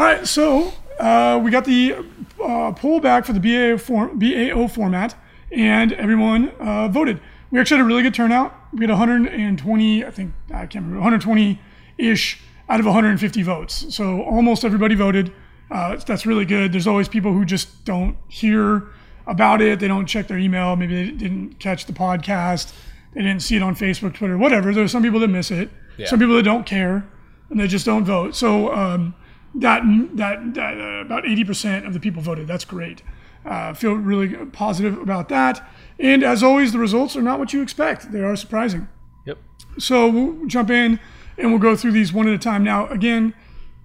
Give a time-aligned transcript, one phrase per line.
[0.00, 1.94] All right, so uh, we got the
[2.42, 5.14] uh, poll back for the BAO, form, BAO format,
[5.52, 7.20] and everyone uh, voted.
[7.50, 8.54] We actually had a really good turnout.
[8.72, 11.60] We had 120, I think, I can't remember, 120
[11.98, 12.40] ish
[12.70, 13.94] out of 150 votes.
[13.94, 15.34] So almost everybody voted.
[15.70, 16.72] Uh, that's really good.
[16.72, 18.88] There's always people who just don't hear
[19.26, 19.80] about it.
[19.80, 20.76] They don't check their email.
[20.76, 22.72] Maybe they didn't catch the podcast.
[23.12, 24.72] They didn't see it on Facebook, Twitter, whatever.
[24.72, 25.68] There's some people that miss it.
[25.98, 26.06] Yeah.
[26.06, 27.06] Some people that don't care
[27.50, 28.34] and they just don't vote.
[28.34, 29.14] So um,
[29.54, 29.82] that
[30.14, 32.46] that, that uh, about 80% of the people voted.
[32.46, 33.02] That's great.
[33.44, 35.66] Uh, feel really positive about that.
[35.98, 38.12] And as always, the results are not what you expect.
[38.12, 38.88] They are surprising.
[39.24, 39.38] Yep.
[39.78, 41.00] So we'll jump in
[41.38, 42.62] and we'll go through these one at a time.
[42.62, 43.34] Now, again,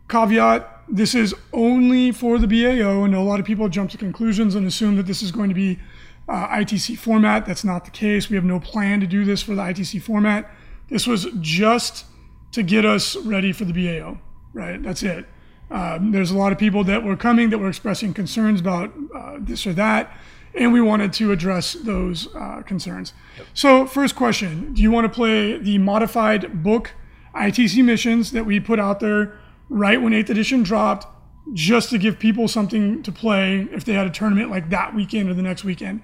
[0.10, 3.04] caveat this is only for the BAO.
[3.04, 5.56] and a lot of people jump to conclusions and assume that this is going to
[5.56, 5.80] be
[6.28, 7.46] uh, ITC format.
[7.46, 8.30] That's not the case.
[8.30, 10.50] We have no plan to do this for the ITC format.
[10.90, 12.06] This was just
[12.52, 14.20] to get us ready for the BAO,
[14.54, 14.82] right?
[14.82, 15.26] That's it.
[15.72, 19.38] Um, there's a lot of people that were coming that were expressing concerns about uh,
[19.40, 20.16] this or that,
[20.54, 23.14] and we wanted to address those uh, concerns.
[23.54, 26.92] So, first question Do you want to play the modified book
[27.36, 29.38] ITC missions that we put out there
[29.70, 31.08] right when 8th edition dropped,
[31.54, 35.30] just to give people something to play if they had a tournament like that weekend
[35.30, 36.02] or the next weekend?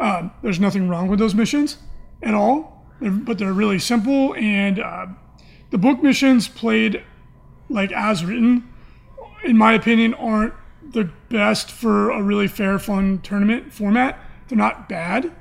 [0.00, 1.78] Um, there's nothing wrong with those missions
[2.22, 5.06] at all, They're- but they're really simple, and uh,
[5.70, 7.02] the book missions played
[7.70, 8.68] like as written
[9.44, 10.54] in my opinion, aren't
[10.90, 14.18] the best for a really fair, fun tournament format.
[14.48, 15.32] They're not bad,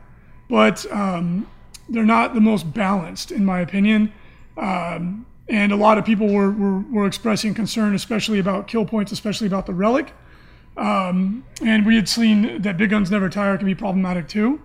[0.50, 1.47] but um,
[1.89, 4.11] they're not the most balanced, in my opinion.
[4.57, 9.11] Um, and a lot of people were, were, were expressing concern, especially about kill points,
[9.11, 10.13] especially about the relic.
[10.78, 14.61] Um, and we had seen that big guns never tire can be problematic too.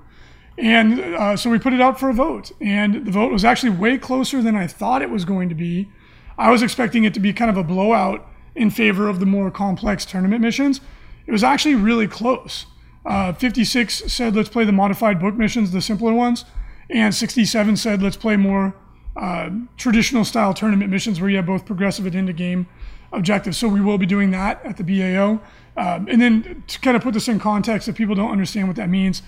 [0.57, 3.71] And uh, so we put it out for a vote, and the vote was actually
[3.71, 5.89] way closer than I thought it was going to be.
[6.37, 8.27] I was expecting it to be kind of a blowout
[8.59, 10.81] in favor of the more complex tournament missions.
[11.27, 12.67] It was actually really close.
[13.07, 16.45] Uh, 56 said, let's play the modified book missions, the simpler ones.
[16.91, 18.75] And 67 said, let's play more
[19.17, 22.67] uh, traditional style tournament missions where you have both progressive and end of game
[23.13, 23.57] objectives.
[23.57, 25.41] So we will be doing that at the BAO.
[25.77, 28.77] Um, and then to kind of put this in context, if people don't understand what
[28.77, 29.23] that means,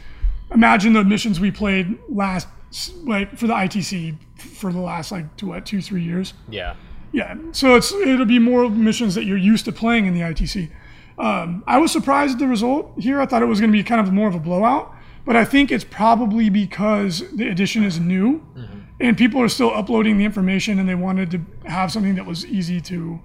[0.52, 2.48] imagine the missions we played last,
[3.04, 6.34] like for the ITC for the last like two, what, two, three years.
[6.48, 6.74] Yeah.
[7.12, 10.70] Yeah, so it's it'll be more missions that you're used to playing in the ITC.
[11.18, 13.20] Um, I was surprised at the result here.
[13.20, 14.94] I thought it was going to be kind of more of a blowout,
[15.24, 18.42] but I think it's probably because the edition is new
[19.00, 22.46] and people are still uploading the information and they wanted to have something that was
[22.46, 23.20] easy to.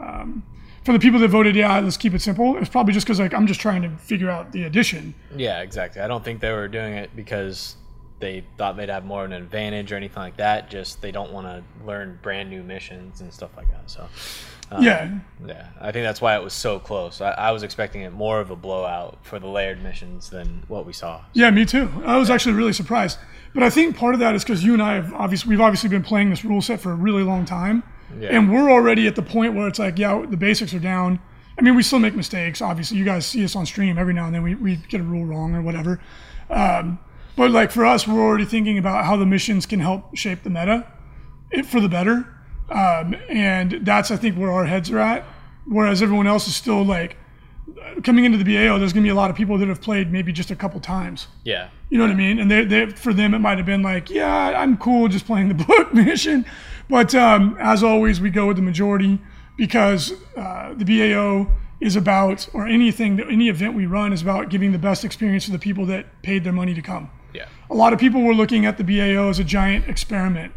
[0.00, 0.42] Um,
[0.84, 2.56] for the people that voted, yeah, let's keep it simple.
[2.56, 5.14] It's probably just because like I'm just trying to figure out the edition.
[5.36, 6.00] Yeah, exactly.
[6.02, 7.76] I don't think they were doing it because
[8.20, 10.70] they thought they'd have more of an advantage or anything like that.
[10.70, 13.88] Just they don't want to learn brand new missions and stuff like that.
[13.90, 14.08] So,
[14.72, 15.10] um, Yeah.
[15.46, 17.20] yeah, I think that's why it was so close.
[17.20, 20.84] I, I was expecting it more of a blowout for the layered missions than what
[20.86, 21.22] we saw.
[21.32, 21.90] Yeah, me too.
[22.04, 23.18] I was actually really surprised.
[23.54, 25.88] But I think part of that is because you and I have obviously we've obviously
[25.88, 27.82] been playing this rule set for a really long time,
[28.20, 28.30] Yeah.
[28.36, 31.18] and we're already at the point where it's like, yeah, the basics are down.
[31.58, 32.60] I mean, we still make mistakes.
[32.62, 34.42] Obviously, you guys see us on stream every now and then.
[34.42, 35.98] We, we get a rule wrong or whatever.
[36.50, 36.98] Um,
[37.38, 40.50] but like for us, we're already thinking about how the missions can help shape the
[40.50, 40.84] meta
[41.64, 42.26] for the better.
[42.68, 45.24] Um, and that's I think where our heads are at.
[45.64, 47.16] Whereas everyone else is still like
[48.02, 48.78] coming into the BAO.
[48.78, 50.80] There's going to be a lot of people that have played maybe just a couple
[50.80, 51.28] times.
[51.44, 52.40] Yeah, You know what I mean?
[52.40, 55.46] And they, they, for them, it might have been like, yeah, I'm cool just playing
[55.46, 56.44] the book mission.
[56.90, 59.20] But um, as always, we go with the majority
[59.56, 64.72] because uh, the BAO is about, or anything, any event we run is about giving
[64.72, 67.10] the best experience to the people that paid their money to come.
[67.32, 70.52] Yeah, A lot of people were looking at the BAO as a giant experiment,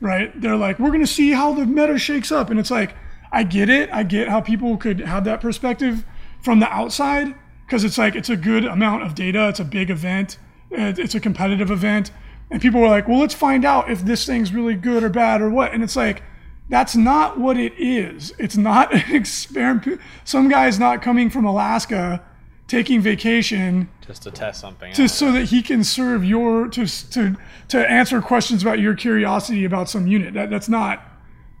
[0.00, 0.38] right?
[0.40, 2.50] They're like, we're going to see how the meta shakes up.
[2.50, 2.94] And it's like,
[3.32, 3.90] I get it.
[3.92, 6.04] I get how people could have that perspective
[6.42, 7.34] from the outside
[7.66, 9.48] because it's like, it's a good amount of data.
[9.48, 10.38] It's a big event.
[10.70, 12.10] It's a competitive event.
[12.50, 15.40] And people were like, well, let's find out if this thing's really good or bad
[15.40, 15.72] or what.
[15.72, 16.22] And it's like,
[16.68, 18.32] that's not what it is.
[18.38, 20.00] It's not an experiment.
[20.24, 22.22] Some guy's not coming from Alaska
[22.68, 24.92] taking vacation just to test something.
[24.94, 25.10] to, out.
[25.10, 27.36] so that he can serve your to to
[27.68, 30.34] to answer questions about your curiosity about some unit.
[30.34, 31.02] That that's not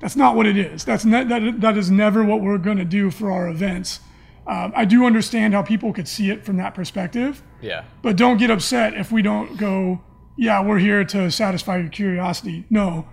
[0.00, 0.84] That's not what it is.
[0.84, 4.00] That's ne- that that is never what we're going to do for our events.
[4.46, 7.84] Um, I do understand how people could see it from that perspective, Yeah.
[8.02, 10.00] but don't get upset if we don't go.
[10.36, 12.64] Yeah, we're here to satisfy your curiosity.
[12.68, 13.06] No,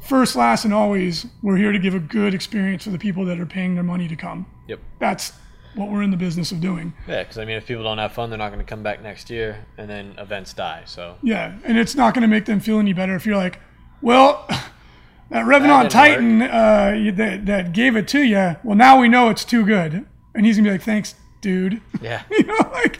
[0.00, 3.38] first, last, and always, we're here to give a good experience for the people that
[3.38, 4.46] are paying their money to come.
[4.66, 4.80] Yep.
[4.98, 5.32] That's
[5.74, 6.92] what we're in the business of doing.
[7.08, 9.02] Yeah, because I mean, if people don't have fun, they're not going to come back
[9.02, 10.82] next year, and then events die.
[10.86, 13.60] So Yeah, and it's not going to make them feel any better if you're like,
[14.00, 14.46] well,
[15.30, 19.44] that Revenant Titan uh, that, that gave it to you, well, now we know it's
[19.44, 20.06] too good.
[20.34, 21.80] And he's going to be like, thanks, dude.
[22.00, 22.98] yeah, you know, like,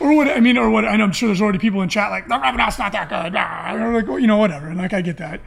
[0.00, 2.10] or what, I mean, or what, I know I'm sure there's already people in chat
[2.10, 3.34] like, the Revenant's not that good.
[3.80, 4.68] Or like, well, you know, whatever.
[4.68, 5.40] And like, I get that.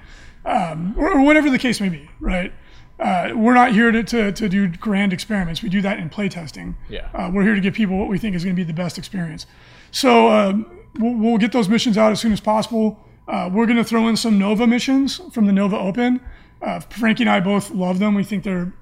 [0.45, 2.54] Um, or, or whatever the case may be, right?
[3.00, 5.62] Uh, we're not here to, to, to do grand experiments.
[5.62, 6.76] We do that in playtesting.
[6.90, 7.10] Yeah.
[7.14, 8.98] Uh, we're here to give people what we think is going to be the best
[8.98, 9.46] experience.
[9.92, 10.66] So um,
[10.98, 13.00] we'll, we'll get those missions out as soon as possible.
[13.28, 16.22] Uh, we're going to throw in some Nova missions from the Nova Open.
[16.62, 18.16] Uh, Frankie and I both love them.
[18.16, 18.74] We think they're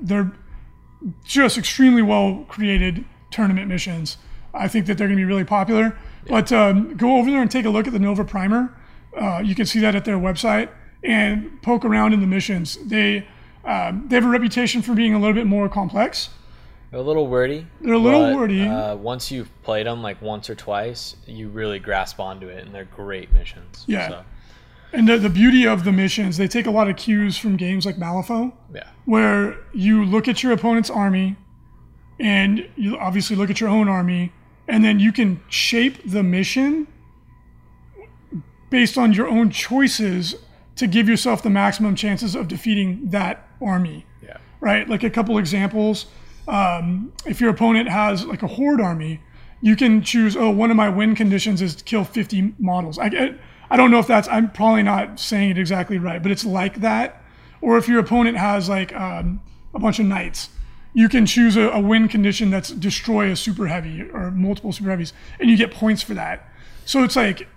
[0.00, 0.32] they're
[1.24, 4.18] just extremely well created tournament missions.
[4.52, 5.96] I think that they're going to be really popular.
[6.26, 8.74] But um, go over there and take a look at the Nova Primer.
[9.16, 10.70] Uh, you can see that at their website
[11.02, 12.76] and poke around in the missions.
[12.76, 13.26] They
[13.66, 16.30] um, they have a reputation for being a little bit more complex.
[16.90, 17.66] they're a little wordy.
[17.80, 18.66] They're a little but, wordy.
[18.66, 22.74] Uh, once you've played them like once or twice, you really grasp onto it, and
[22.74, 23.84] they're great missions.
[23.88, 24.08] Yeah.
[24.08, 24.24] So,
[24.92, 27.84] And the, the beauty of the missions, they take a lot of cues from games
[27.84, 28.52] like Malifaux.
[28.72, 28.88] yeah.
[29.04, 31.36] where you look at your opponent's army
[32.20, 34.32] and you obviously look at your own army
[34.68, 36.86] and then you can shape the mission
[38.70, 40.34] based on your own choices
[40.76, 44.06] to give yourself the maximum chances of defeating that army.
[44.22, 44.38] Yeah.
[44.60, 44.88] right?
[44.88, 46.06] Like a couple examples
[46.48, 49.20] um, if your opponent has like a horde army
[49.62, 52.98] you can choose oh one of my win conditions is to kill 50 models.
[52.98, 53.34] I, I,
[53.70, 56.80] I don't know if that's i'm probably not saying it exactly right but it's like
[56.80, 57.22] that.
[57.62, 59.40] Or if your opponent has like um,
[59.74, 60.50] a bunch of knights
[60.92, 64.90] you can choose a, a win condition that's destroy a super heavy or multiple super
[64.90, 66.48] heavies and you get points for that.
[66.84, 67.48] So it's like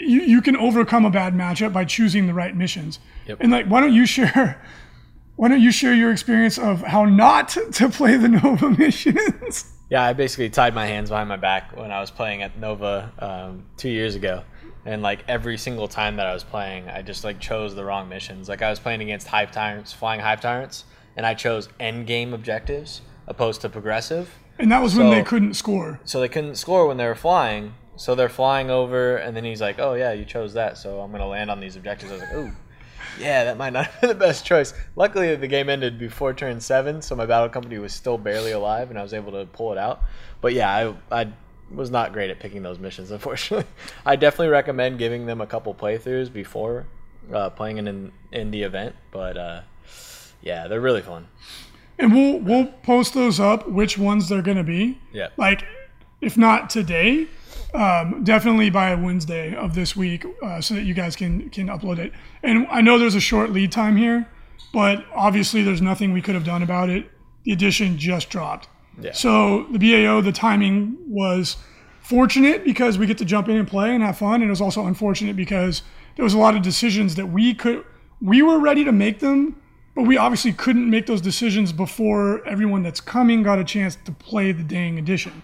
[0.00, 3.38] you, you can overcome a bad matchup by choosing the right missions Yep.
[3.40, 4.60] and like why don't you share
[5.36, 9.72] why don't you share your experience of how not to play the Nova missions?
[9.88, 13.10] Yeah, I basically tied my hands behind my back when I was playing at Nova
[13.18, 14.44] um, two years ago,
[14.84, 18.08] and like every single time that I was playing, I just like chose the wrong
[18.08, 18.48] missions.
[18.48, 20.84] Like I was playing against Hive Tyrants, flying Hive Tyrants,
[21.16, 24.30] and I chose end game objectives opposed to progressive.
[24.58, 26.00] And that was when they couldn't score.
[26.04, 27.74] So they couldn't score when they were flying.
[28.00, 31.12] So they're flying over, and then he's like, "Oh yeah, you chose that, so I'm
[31.12, 32.50] gonna land on these objectives." I was like, "Oh,
[33.18, 36.62] yeah, that might not have been the best choice." Luckily, the game ended before turn
[36.62, 39.70] seven, so my battle company was still barely alive, and I was able to pull
[39.72, 40.00] it out.
[40.40, 41.28] But yeah, I, I
[41.70, 43.70] was not great at picking those missions, unfortunately.
[44.06, 46.86] I definitely recommend giving them a couple playthroughs before
[47.30, 48.96] uh, playing in in, in the event.
[49.10, 49.60] But uh,
[50.40, 51.28] yeah, they're really fun.
[51.98, 54.98] And we'll we'll post those up, which ones they're gonna be.
[55.12, 55.28] Yeah.
[55.36, 55.64] Like,
[56.22, 57.26] if not today,
[57.74, 61.98] um, definitely by Wednesday of this week, uh, so that you guys can can upload
[61.98, 62.12] it.
[62.42, 64.28] And I know there's a short lead time here,
[64.72, 67.10] but obviously there's nothing we could have done about it.
[67.44, 68.68] The edition just dropped.
[69.00, 69.12] Yeah.
[69.12, 71.56] So the BAO, the timing was
[72.00, 74.60] fortunate because we get to jump in and play and have fun, and it was
[74.60, 75.82] also unfortunate because
[76.16, 77.84] there was a lot of decisions that we could
[78.20, 79.56] we were ready to make them,
[79.94, 84.12] but we obviously couldn't make those decisions before everyone that's coming got a chance to
[84.12, 85.42] play the dang edition.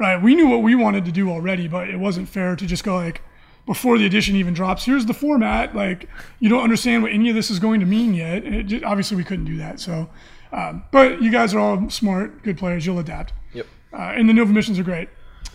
[0.00, 0.20] Right?
[0.20, 2.94] We knew what we wanted to do already, but it wasn't fair to just go
[2.94, 3.20] like
[3.66, 4.86] before the edition even drops.
[4.86, 5.76] Here's the format.
[5.76, 8.66] Like you don't understand what any of this is going to mean yet.
[8.66, 9.78] Just, obviously, we couldn't do that.
[9.78, 10.08] So,
[10.52, 12.86] um, but you guys are all smart, good players.
[12.86, 13.34] You'll adapt.
[13.52, 13.66] Yep.
[13.92, 15.10] Uh, and the Nova missions are great.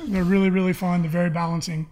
[0.07, 1.01] They're really, really fun.
[1.01, 1.89] They're very balancing.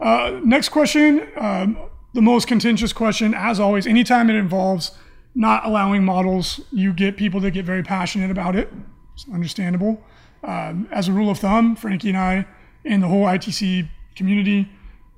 [0.00, 1.76] Uh, next question, um,
[2.14, 3.86] the most contentious question, as always.
[3.86, 4.92] Anytime it involves
[5.34, 8.72] not allowing models, you get people that get very passionate about it.
[9.12, 10.02] It's understandable.
[10.42, 12.46] Um, as a rule of thumb, Frankie and I
[12.84, 14.68] and the whole ITC community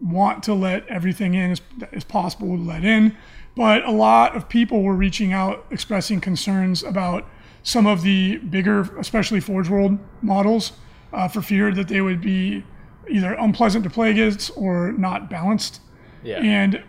[0.01, 1.61] want to let everything in as,
[1.93, 3.17] as possible to let in.
[3.57, 7.29] But a lot of people were reaching out expressing concerns about
[7.63, 10.73] some of the bigger, especially Forge World models,
[11.13, 12.65] uh, for fear that they would be
[13.09, 15.81] either unpleasant to play against or not balanced.
[16.25, 16.39] Yeah.
[16.39, 16.83] And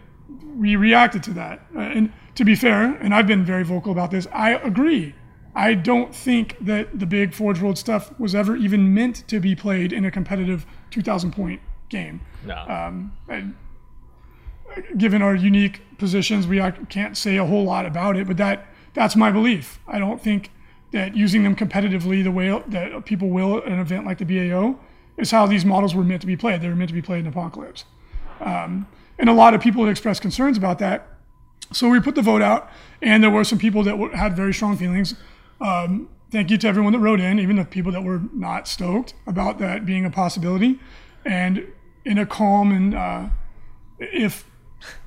[0.57, 1.65] we reacted to that.
[1.75, 5.13] Uh, and to be fair, and I've been very vocal about this, I agree.
[5.55, 9.55] I don't think that the big Forge World stuff was ever even meant to be
[9.55, 12.21] played in a competitive 2,000 point game.
[12.45, 12.57] No.
[12.57, 13.55] Um, and
[14.97, 19.15] given our unique positions, we can't say a whole lot about it, but that that's
[19.15, 19.79] my belief.
[19.87, 20.51] I don't think
[20.91, 24.79] that using them competitively the way that people will at an event like the BAO
[25.17, 26.61] is how these models were meant to be played.
[26.61, 27.85] They were meant to be played in Apocalypse.
[28.39, 31.07] Um, and a lot of people had expressed concerns about that.
[31.71, 32.69] So we put the vote out,
[33.01, 35.15] and there were some people that had very strong feelings.
[35.63, 39.13] Um, thank you to everyone that wrote in, even the people that were not stoked
[39.25, 40.79] about that being a possibility.
[41.25, 41.65] And
[42.05, 43.27] in a calm and, uh,
[43.99, 44.45] if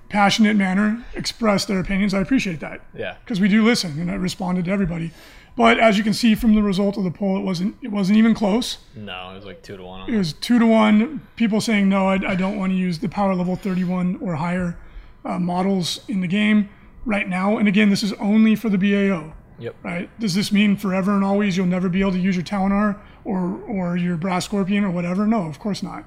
[0.08, 2.14] passionate manner, expressed their opinions.
[2.14, 3.14] I appreciate that Yeah.
[3.24, 5.10] because we do listen, and I responded to everybody.
[5.56, 8.18] But as you can see from the result of the poll, it wasn't it wasn't
[8.18, 8.78] even close.
[8.94, 10.02] No, it was like two to one.
[10.02, 11.22] On It was two to one.
[11.34, 14.78] People saying no, I, I don't want to use the power level 31 or higher
[15.24, 16.68] uh, models in the game
[17.04, 17.56] right now.
[17.58, 19.32] And again, this is only for the BAO.
[19.58, 19.76] Yep.
[19.82, 20.20] Right?
[20.20, 23.62] Does this mean forever and always you'll never be able to use your Ta'unar or
[23.62, 25.26] or your Brass Scorpion or whatever?
[25.26, 26.04] No, of course not.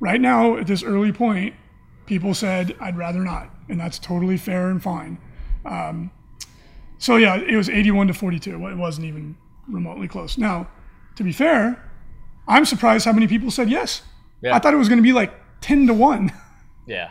[0.00, 1.54] Right now, at this early point,
[2.06, 5.18] people said I'd rather not, and that's totally fair and fine.
[5.64, 6.10] Um,
[6.98, 8.66] so yeah, it was 81 to 42.
[8.66, 9.36] It wasn't even
[9.68, 10.36] remotely close.
[10.36, 10.68] Now,
[11.16, 11.82] to be fair,
[12.46, 14.02] I'm surprised how many people said yes.
[14.42, 14.54] Yeah.
[14.54, 16.32] I thought it was going to be like 10 to 1.
[16.86, 17.10] Yeah.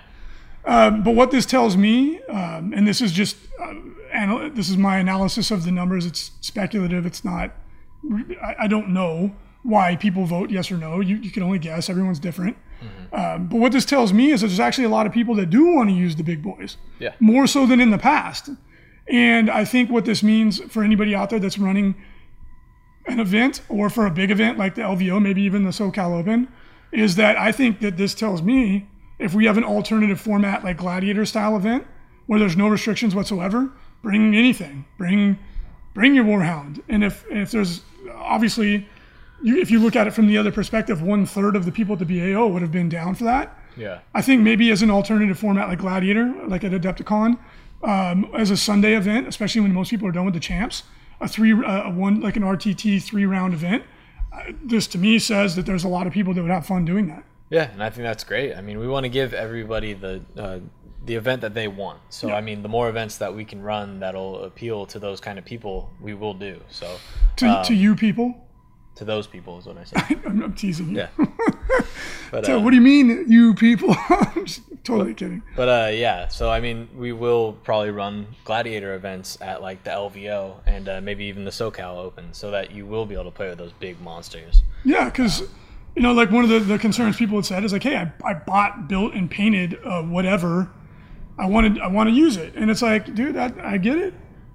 [0.65, 3.74] Um, but what this tells me, um, and this is just, uh,
[4.13, 6.06] anal- this is my analysis of the numbers.
[6.06, 7.06] It's speculative.
[7.06, 7.51] It's not,
[8.42, 11.00] I, I don't know why people vote yes or no.
[11.01, 11.89] You, you can only guess.
[11.89, 12.58] Everyone's different.
[13.12, 15.50] Um, but what this tells me is that there's actually a lot of people that
[15.50, 17.12] do want to use the big boys Yeah.
[17.20, 18.50] more so than in the past.
[19.10, 21.96] And I think what this means for anybody out there that's running
[23.08, 26.48] an event or for a big event like the LVO, maybe even the SoCal Open,
[26.94, 28.88] is that I think that this tells me
[29.18, 31.86] if we have an alternative format like gladiator style event
[32.28, 35.38] where there's no restrictions whatsoever, bring anything, bring
[35.94, 36.82] bring your warhound.
[36.89, 37.82] And if if there's
[38.15, 38.88] obviously
[39.41, 41.94] you, if you look at it from the other perspective, one third of the people
[41.94, 43.58] at the BAO would have been down for that.
[43.77, 44.00] Yeah.
[44.13, 47.38] I think maybe as an alternative format like Gladiator, like at Adepticon,
[47.84, 50.84] um, as a Sunday event, especially when most people are done with the champs,
[51.22, 53.84] a three, uh, a one like an RTT three round event.
[54.34, 56.86] Uh, this to me says that there's a lot of people that would have fun
[56.86, 57.24] doing that.
[57.50, 58.53] Yeah, and I think that's great.
[58.53, 60.60] I mean, we want to give everybody the uh,
[61.06, 62.00] the event that they want.
[62.10, 65.39] So I mean, the more events that we can run that'll appeal to those kind
[65.39, 66.60] of people, we will do.
[66.70, 66.98] So
[67.38, 68.36] To, to you people,
[68.96, 70.20] to those people is what I said.
[70.25, 70.98] I'm, I'm teasing you.
[70.98, 71.10] Yeah.
[72.32, 73.96] But So uh, what do you mean, you people?
[74.10, 75.41] I'm just totally kidding.
[75.56, 79.89] But uh, yeah, so I mean, we will probably run gladiator events at like the
[79.89, 83.32] LVO and uh, maybe even the SoCal Open, so that you will be able to
[83.32, 84.62] play with those big monsters.
[84.84, 85.41] Yeah, because
[85.96, 88.12] you know, like one of the, the concerns people had said is like, hey, I,
[88.24, 90.70] I bought, built, and painted uh, whatever.
[91.39, 94.13] I wanted, I want to use it, and it's like, dude, I, I get it.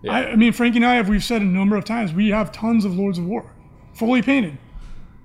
[0.09, 2.53] I, I mean, Frankie and I have we've said a number of times we have
[2.53, 3.51] tons of Lords of War,
[3.95, 4.59] fully painted,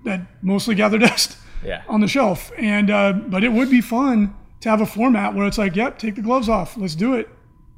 [0.06, 1.84] that mostly gather dust Yeah.
[1.90, 5.46] on the shelf, and uh, but it would be fun to have a format where
[5.48, 7.28] it's like, yep, take the gloves off, let's do it.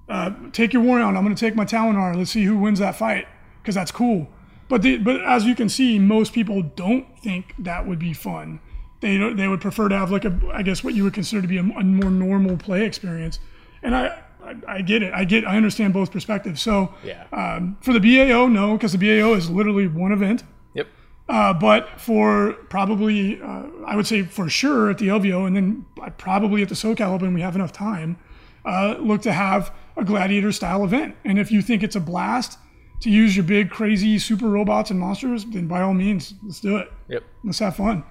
[0.10, 1.16] Uh, take your warhound.
[1.18, 2.16] I'm going to take my Ta'unar.
[2.16, 3.28] Let's see who wins that fight
[3.62, 4.28] because that's cool.
[4.68, 8.60] But the, but as you can see, most people don't think that would be fun.
[9.00, 11.42] They don't- they would prefer to have like a I guess what you would consider
[11.42, 13.40] to be a, a more normal play experience.
[13.84, 15.14] And I, I I get it.
[15.14, 16.62] I get I understand both perspectives.
[16.62, 17.24] So Yeah.
[17.34, 20.44] um, for the BAO, no, because the BAO is literally one event.
[20.74, 20.88] Yep.
[21.30, 25.86] Uh, but for probably, uh, I would say for sure at the LVO, and then
[26.18, 28.18] probably at the SoCal Open, we have enough time.
[28.66, 32.60] Uh, look to have a gladiator style event, and if you think it's a blast
[33.02, 36.78] to use your big crazy super robots and monsters, then by all means, let's do
[36.78, 36.92] it.
[37.08, 37.24] Yep.
[37.44, 38.04] Let's have fun.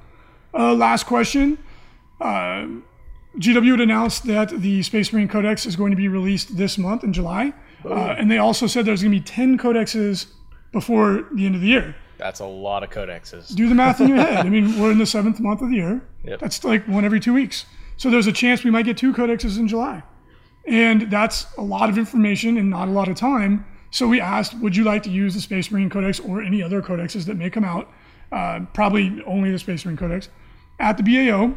[0.53, 1.59] Uh, last question.
[2.21, 2.67] Uh,
[3.39, 7.05] GW had announced that the Space Marine Codex is going to be released this month
[7.05, 7.53] in July,
[7.85, 10.27] uh, and they also said there's going to be 10 codexes
[10.73, 13.55] before the end of the year That's a lot of codexes.
[13.55, 14.37] do the math in your head.
[14.47, 16.01] I mean, we're in the seventh month of the year.
[16.25, 16.41] Yep.
[16.41, 17.67] That's like one every two weeks.
[17.97, 20.03] So there's a chance we might get two codexes in July.
[20.67, 23.67] And that's a lot of information and not a lot of time.
[23.91, 26.81] So we asked, would you like to use the Space Marine Codex or any other
[26.83, 27.91] codexes that may come out?
[28.31, 30.29] Uh, probably only the Space Marine Codex
[30.79, 31.55] at the BAO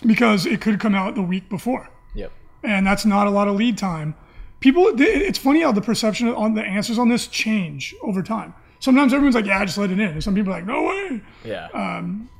[0.00, 2.32] because it could come out the week before Yep.
[2.62, 4.14] and that's not a lot of lead time.
[4.60, 8.54] People, it's funny how the perception on the answers on this change over time.
[8.80, 10.82] Sometimes everyone's like, "Yeah, I just let it in," and some people are like, "No
[10.82, 11.68] way." Yeah.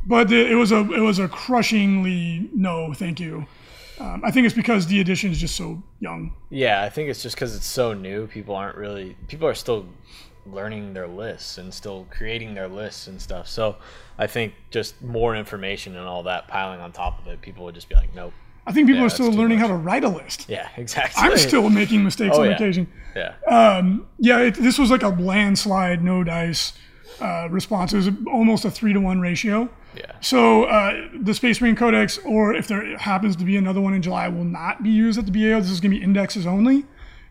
[0.07, 3.47] But the, it was a it was a crushingly no, thank you.
[4.00, 6.33] Um, I think it's because the edition is just so young.
[6.50, 8.27] yeah, I think it's just because it's so new.
[8.29, 9.17] People aren't really.
[9.27, 9.87] People are still
[10.52, 13.49] learning their lists and still creating their lists and stuff.
[13.49, 13.76] So
[14.19, 17.75] I think just more information and all that piling on top of it, people would
[17.75, 18.33] just be like, nope.
[18.67, 19.69] I think people Yeah, are still learning much.
[19.69, 20.47] how to write a list.
[20.49, 21.23] Yeah, exactly.
[21.23, 22.55] I'm still making mistakes Oh, on yeah.
[22.55, 22.87] occasion.
[23.17, 23.35] Yeah.
[24.19, 26.75] Yeah, it, this was like a landslide, no dice
[27.21, 27.93] uh, response.
[27.93, 29.69] It was almost a three to one ratio.
[29.97, 30.12] yeah.
[30.21, 34.02] So uh, the Space Marine Codex, or if there happens to be another one in
[34.02, 35.61] July, will not be used at the BAO.
[35.61, 36.85] This is going to be indexes only,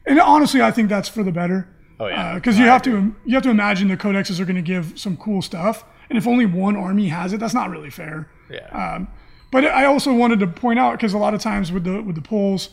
[0.06, 1.68] and honestly, I think that's for the better.
[2.00, 2.36] Oh, yeah.
[2.36, 5.00] Because No, you have to you have to imagine the codexes are going to give
[5.00, 8.30] some cool stuff, and if only one army has it, that's not really fair.
[8.50, 8.68] Yeah.
[8.68, 9.08] Um,
[9.52, 12.16] but I also wanted to point out because a lot of times with the with
[12.16, 12.70] the polls,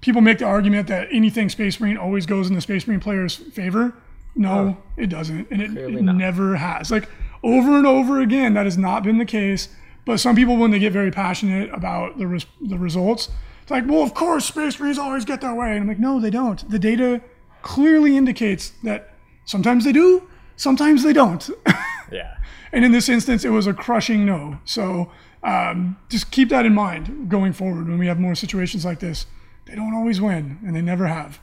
[0.00, 3.34] people make the argument that anything Space Marine always goes in the Space Marine player's
[3.34, 3.94] favor.
[4.36, 6.92] No, it doesn't, and it, it never has.
[6.92, 7.08] Like
[7.42, 9.68] over and over again, that has not been the case.
[10.04, 13.30] But some people, when they get very passionate about the res- the results,
[13.62, 15.72] it's like, well, of course, Space Marines always get their way.
[15.72, 16.68] And I'm like, no, they don't.
[16.70, 17.20] The data
[17.62, 21.48] clearly indicates that sometimes they do, sometimes they don't.
[22.10, 22.38] Yeah.
[22.72, 24.58] And in this instance, it was a crushing no.
[24.64, 25.12] So
[25.42, 29.26] um, just keep that in mind going forward when we have more situations like this.
[29.66, 31.38] They don't always win, and they never have.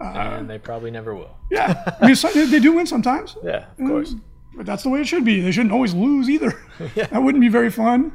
[0.00, 1.36] and they probably never will.
[1.50, 4.14] Yeah, I mean, so- they they do win sometimes, Yeah, of course.
[4.56, 5.40] but that's the way it should be.
[5.40, 6.52] They shouldn't always lose either.
[6.94, 7.06] yeah.
[7.10, 8.12] That wouldn't be very fun.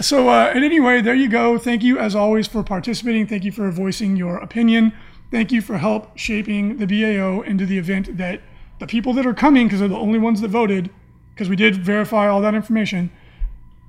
[0.00, 1.58] So, uh, and anyway, there you go.
[1.58, 3.26] Thank you, as always, for participating.
[3.26, 4.92] Thank you for voicing your opinion.
[5.30, 8.40] Thank you for help shaping the BAO into the event that
[8.78, 10.90] the people that are coming, because they're the only ones that voted,
[11.34, 13.10] because we did verify all that information.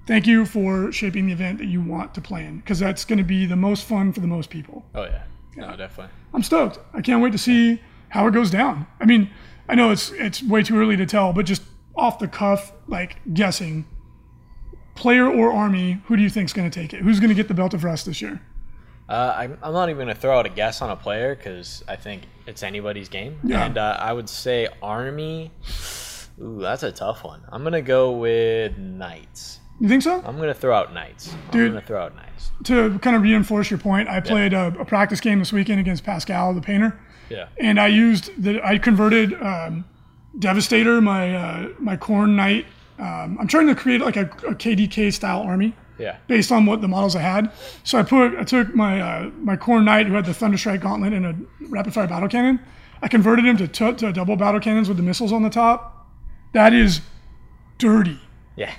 [0.08, 3.18] Thank you for shaping the event that you want to play in, because that's going
[3.18, 4.86] to be the most fun for the most people.
[4.96, 5.24] Oh yeah.
[5.56, 6.14] No, definitely.
[6.34, 6.80] I'm stoked.
[6.94, 8.88] I can't wait to see how it goes down.
[9.00, 9.30] I mean,
[9.68, 11.64] I know it's it's way too early to tell, but just
[11.96, 13.86] off the cuff, like guessing,
[14.96, 17.02] player or army, who do you think's going to take it?
[17.02, 18.42] Who's going to get the belt of rust this year?
[19.10, 21.84] Uh, I'm, I'm not even going to throw out a guess on a player because
[21.88, 23.40] I think it's anybody's game.
[23.44, 23.66] Yeah.
[23.66, 25.52] And uh, I would say Army.
[26.42, 27.42] Ooh, that's a tough one.
[27.50, 29.60] I'm going to go with Knights.
[29.80, 30.22] You think so?
[30.26, 31.34] I'm going to throw out Knights.
[31.52, 31.68] Dude.
[31.68, 32.52] I'm going to throw out Knights.
[32.66, 36.04] To kind of reinforce your point, I played a, a practice game this weekend against
[36.04, 37.00] Pascal, the painter,
[37.30, 37.48] Yeah.
[37.60, 39.86] and I used the I converted um,
[40.40, 42.66] Devastator, my uh, my Khorne Knight.
[43.00, 45.76] Um, I'm trying to create like a, a KDK style army.
[46.00, 46.18] Yeah.
[46.28, 47.52] based on what the models I had.
[47.84, 51.14] So I put I took my uh, my Khorne knight who had the Thunderstrike gauntlet
[51.14, 51.36] and a
[51.70, 52.60] rapid fire battle cannon.
[53.02, 56.08] I converted him to, t- to double battle cannons with the missiles on the top.
[56.54, 57.02] That is
[57.78, 58.20] dirty,
[58.56, 58.72] Yeah.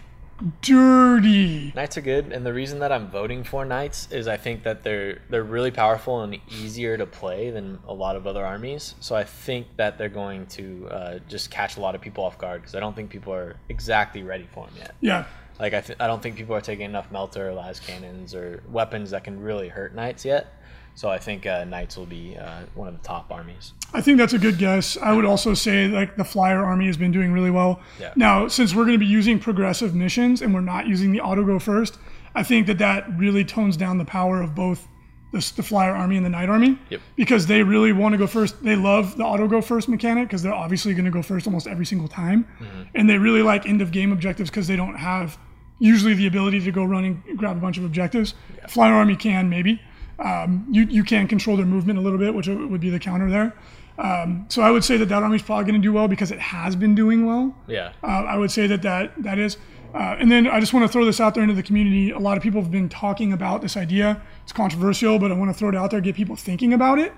[0.63, 1.73] dirty.
[1.75, 4.83] Knights are good, and the reason that I'm voting for Knights is I think that
[4.83, 8.95] they're they're really powerful and easier to play than a lot of other armies.
[9.01, 12.39] So I think that they're going to uh, just catch a lot of people off
[12.39, 14.95] guard because I don't think people are exactly ready for them yet.
[15.01, 15.25] Yeah,
[15.59, 18.63] Like I, th- I don't think people are taking enough melta or las cannons or
[18.69, 20.55] weapons that can really hurt knights yet.
[20.95, 23.73] So I think uh, knights will be uh, one of the top armies.
[23.95, 24.97] I think that's a good guess.
[24.97, 27.81] I would also say like the flyer army has been doing really well.
[28.01, 28.13] Yeah.
[28.17, 31.45] Now, since we're going to be using progressive missions and we're not using the auto
[31.45, 31.99] go first,
[32.35, 34.89] I think that that really tones down the power of both
[35.33, 36.79] the, the flyer army and the knight army.
[36.91, 37.01] Yep.
[37.15, 38.63] Because they really want to go first.
[38.65, 41.67] They love the auto go first mechanic because they're obviously going to go first almost
[41.67, 42.47] every single time,
[42.95, 45.39] and they really like end of game objectives because they don't have
[45.79, 48.35] usually the ability to go run and grab a bunch of objectives.
[48.69, 49.81] Flyer army can maybe.
[50.19, 53.31] Um, you you can control their movement a little bit, which would be the counter
[53.31, 53.55] there.
[53.99, 56.31] Um, so I would say that that army is probably going to do well because
[56.31, 57.57] it has been doing well.
[57.67, 57.93] Yeah.
[58.03, 59.57] Uh, I would say that that, that is.
[59.93, 62.11] Uh, and then I just want to throw this out there into the community.
[62.11, 64.23] A lot of people have been talking about this idea.
[64.45, 67.13] It's controversial, but I want to throw it out there, get people thinking about it.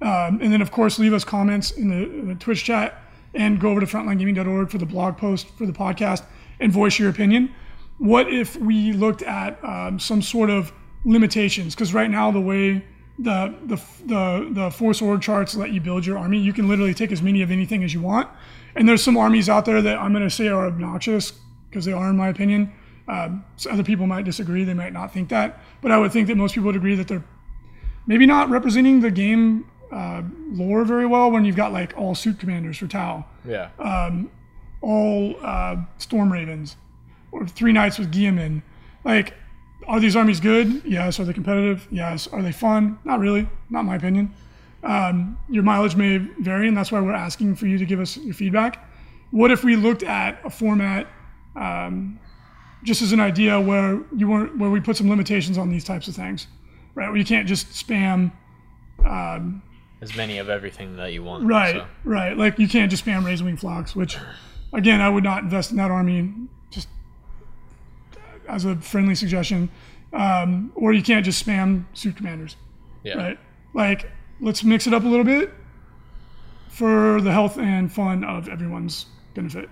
[0.00, 3.02] Um, and then, of course, leave us comments in the, in the Twitch chat
[3.34, 6.24] and go over to frontlinegaming.org for the blog post for the podcast
[6.60, 7.52] and voice your opinion.
[8.02, 10.72] What if we looked at um, some sort of
[11.04, 11.76] limitations?
[11.76, 12.84] Because right now, the way
[13.16, 16.94] the, the the the force org charts let you build your army, you can literally
[16.94, 18.28] take as many of anything as you want.
[18.74, 21.32] And there's some armies out there that I'm going to say are obnoxious
[21.70, 22.72] because they are, in my opinion.
[23.06, 26.26] Um, so other people might disagree; they might not think that, but I would think
[26.26, 27.24] that most people would agree that they're
[28.08, 31.30] maybe not representing the game uh, lore very well.
[31.30, 33.68] When you've got like all suit commanders for Tau, Yeah.
[34.80, 36.74] all uh, storm ravens,
[37.32, 38.62] or three knights with Guilliman.
[39.04, 39.34] Like,
[39.88, 40.82] are these armies good?
[40.84, 41.18] Yes.
[41.18, 41.88] Are they competitive?
[41.90, 42.28] Yes.
[42.28, 42.98] Are they fun?
[43.04, 43.48] Not really.
[43.68, 44.32] Not my opinion.
[44.84, 48.16] Um, your mileage may vary, and that's why we're asking for you to give us
[48.16, 48.88] your feedback.
[49.30, 51.06] What if we looked at a format
[51.56, 52.18] um,
[52.84, 56.08] just as an idea where you weren't where we put some limitations on these types
[56.08, 56.48] of things,
[56.94, 57.08] right?
[57.08, 58.32] Where you can't just spam
[60.02, 61.44] as many of everything that you want.
[61.44, 61.86] Right, so.
[62.04, 62.36] right.
[62.36, 64.18] Like you can't just spam razor wing flocks, which,
[64.72, 66.32] again, I would not invest in that army.
[66.70, 66.88] Just
[68.48, 69.70] as a friendly suggestion,
[70.12, 72.56] um, or you can't just spam suit commanders,
[73.04, 73.14] Yeah.
[73.14, 73.38] right?
[73.74, 75.52] Like let's mix it up a little bit
[76.68, 79.68] for the health and fun of everyone's benefit.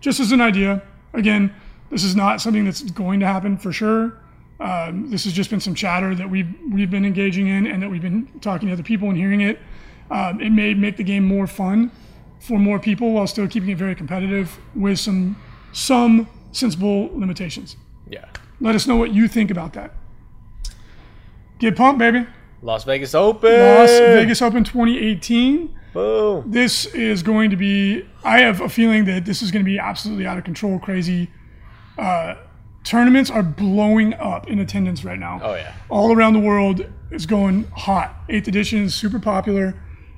[0.00, 0.82] Just as an idea.
[1.14, 1.52] Again,
[1.90, 4.18] this is not something that's going to happen for sure.
[4.60, 7.88] Um, this has just been some chatter that we've we've been engaging in, and that
[7.88, 9.58] we've been talking to other people and hearing it.
[10.10, 11.90] Um, it may make the game more fun
[12.40, 15.36] for more people while still keeping it very competitive with some
[15.72, 17.76] some sensible limitations.
[18.10, 18.26] Yeah.
[18.60, 19.94] Let us know what you think about that.
[21.58, 22.26] Get pumped, baby!
[22.62, 23.50] Las Vegas Open.
[23.50, 25.76] Las Vegas Open 2018.
[25.92, 26.50] Boom.
[26.50, 28.04] This is going to be.
[28.24, 31.30] I have a feeling that this is going to be absolutely out of control, crazy.
[31.96, 32.34] Uh,
[32.84, 35.40] tournaments are blowing up in attendance right now.
[35.42, 35.74] Oh yeah.
[35.88, 36.84] all around the world.
[37.10, 38.14] is going hot.
[38.28, 39.74] Eighth edition is super popular,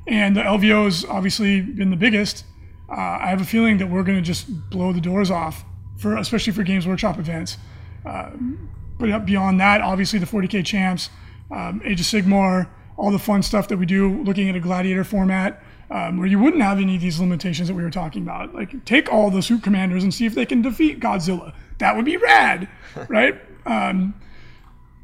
[0.07, 2.45] and the LVO has obviously been the biggest.
[2.89, 5.65] Uh, I have a feeling that we're going to just blow the doors off
[5.97, 7.57] for, especially for Games Workshop events.
[8.05, 11.11] But beyond that, obviously the 40k champs,
[11.51, 15.05] um, Age of Sigmar, all the fun stuff that we do, looking at a gladiator
[15.05, 15.63] format.
[15.93, 18.55] Um, where you wouldn't have any of these limitations that we were talking about.
[18.55, 21.53] Like, take all the suit commanders and see if they can defeat Godzilla.
[21.79, 22.69] That would be rad,
[23.09, 23.41] right?
[23.67, 24.15] Um,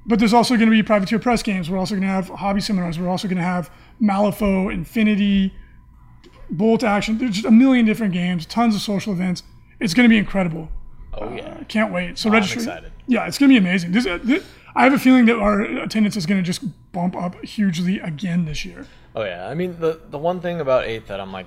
[0.07, 1.69] but there's also going to be privateer press games.
[1.69, 3.01] We're also going to have hobby seminars.
[3.01, 3.69] We're also going to have
[4.01, 5.53] Malifaux, Infinity,
[6.49, 7.19] Bolt Action.
[7.19, 9.43] There's just a million different games, tons of social events.
[9.81, 10.69] It's going to be incredible.
[11.17, 12.19] Oh yeah, I can't wait.
[12.19, 12.93] So I'm excited.
[13.07, 13.93] Yeah, it's going to be amazing.
[13.93, 17.17] This, uh, this, I have a feeling that our attendance is going to just bump
[17.17, 18.87] up hugely again this year.
[19.15, 21.47] Oh yeah, I mean the the one thing about eighth that I'm like,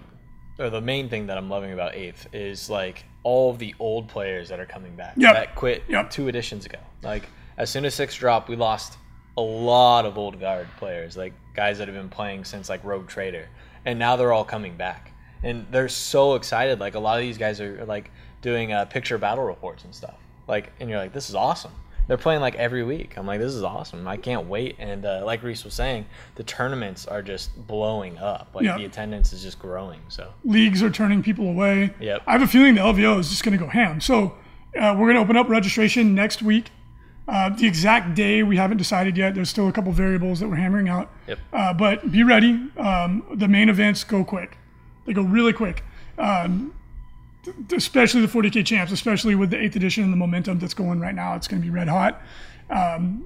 [0.58, 4.08] or the main thing that I'm loving about eighth is like all of the old
[4.08, 5.34] players that are coming back Yep.
[5.36, 6.10] that quit Yep.
[6.10, 6.80] two editions ago.
[7.04, 7.28] Like
[7.58, 8.98] as soon as six dropped, we lost
[9.38, 13.08] a lot of old guard players, like guys that have been playing since like Rogue
[13.08, 13.48] Trader,
[13.86, 15.12] and now they're all coming back,
[15.44, 16.80] and they're so excited.
[16.80, 18.10] Like a lot of these guys are, are like
[18.42, 20.16] doing uh, picture battle reports and stuff.
[20.48, 21.72] Like, and you're like, this is awesome.
[22.08, 23.18] They're playing like every week.
[23.18, 24.08] I'm like, this is awesome.
[24.08, 24.78] I can't wait.
[24.80, 28.50] And uh, like Reece was saying, the tournaments are just blowing up.
[28.56, 28.78] Like Yeah.
[28.78, 30.00] the attendance is just growing.
[30.08, 31.94] So leagues are turning people away.
[32.00, 32.24] Yep.
[32.26, 34.02] I have a feeling the LVO is just going to go ham.
[34.02, 34.36] So
[34.76, 36.72] uh, we're going to open up registration next week.
[37.28, 39.36] Uh, the exact day we haven't decided yet.
[39.36, 41.12] There's still a couple variables that we're hammering out.
[41.28, 41.40] Yep.
[41.54, 42.60] Uh, but be ready.
[42.76, 44.58] Um, the main events go quick.
[45.06, 45.84] They go really quick.
[46.18, 46.74] Um,
[47.76, 51.16] especially the 40k champs, especially with the eighth edition and the momentum that's going right
[51.16, 51.36] now.
[51.36, 52.22] It's going to be red hot.
[52.70, 53.26] Um,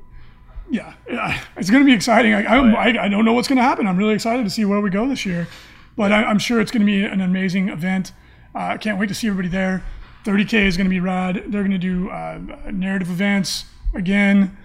[0.69, 0.93] yeah,
[1.57, 2.33] it's going to be exciting.
[2.33, 3.87] I, I, I don't know what's going to happen.
[3.87, 5.47] I'm really excited to see where we go this year,
[5.95, 8.11] but I, I'm sure it's going to be an amazing event.
[8.55, 9.83] Uh, I can't wait to see everybody there.
[10.25, 11.43] 30k is going to be rad.
[11.47, 12.39] They're going to do uh,
[12.71, 14.57] narrative events again.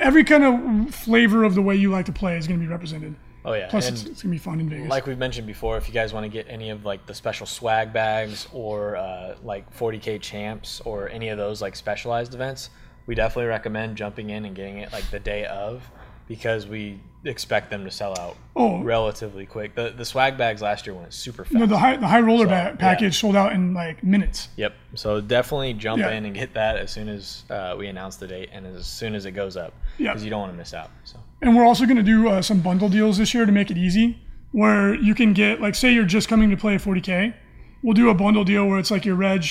[0.00, 2.70] Every kind of flavor of the way you like to play is going to be
[2.70, 3.16] represented.
[3.48, 4.88] Oh yeah, Plus, it's, it's going to be fun in Vegas.
[4.88, 7.46] like we've mentioned before, if you guys want to get any of like the special
[7.46, 12.70] swag bags or uh, like 40k champs or any of those like specialized events,
[13.06, 15.82] we definitely recommend jumping in and getting it like the day of
[16.26, 18.82] because we expect them to sell out Oh.
[18.82, 19.74] relatively quick.
[19.74, 21.52] The the swag bags last year went super fast.
[21.54, 23.20] you know, the high the high roller So, ba- package yeah.
[23.20, 24.48] sold out in like minutes.
[24.56, 24.74] Yep.
[24.94, 26.10] So definitely jump Yeah.
[26.10, 29.14] in and get that as soon as uh, we announce the date and as soon
[29.14, 30.10] as it goes up Yeah.
[30.10, 30.90] because you don't want to miss out.
[31.04, 33.70] So And we're also going to do uh, some bundle deals this year to make
[33.70, 34.20] it easy,
[34.52, 37.34] where you can get like say you're just coming to play 40k,
[37.82, 39.44] we'll do a bundle deal where it's like your reg,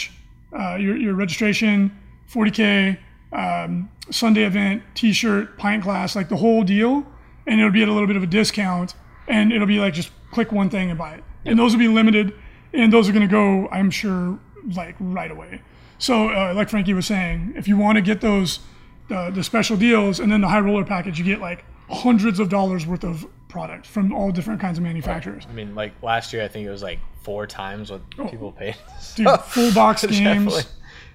[0.58, 1.97] uh, your your registration,
[2.30, 2.97] 40k,
[3.32, 7.06] um, Sunday event, T-shirt, pint glass, like the whole deal,
[7.45, 8.95] and it'll be at a little bit of a discount,
[9.28, 11.88] and it'll be like just click one thing and buy it, and those will be
[11.88, 12.34] limited,
[12.73, 14.39] and those are going to go, I'm sure,
[14.76, 15.62] like right away.
[16.00, 18.60] So uh, like Frankie was saying, if you want to get those
[19.08, 22.50] the, the special deals and then the high roller package, you get like hundreds of
[22.50, 25.45] dollars worth of product from all different kinds of manufacturers.
[25.50, 28.76] I mean, like last year, I think it was like four times what people paid.
[29.15, 30.54] Dude, full box games.
[30.54, 30.63] definitely,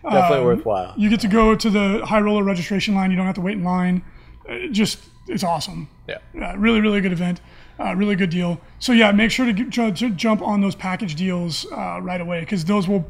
[0.03, 0.95] definitely Um, worthwhile.
[0.97, 3.11] You get to go to the high roller registration line.
[3.11, 4.03] You don't have to wait in line.
[4.49, 5.89] Uh, just it's awesome.
[6.09, 6.19] Yeah.
[6.41, 7.41] Uh, really, really good event.
[7.79, 8.61] Uh, really good deal.
[8.79, 12.41] So yeah, make sure to, get, to jump on those package deals uh, right away
[12.41, 13.09] because those will.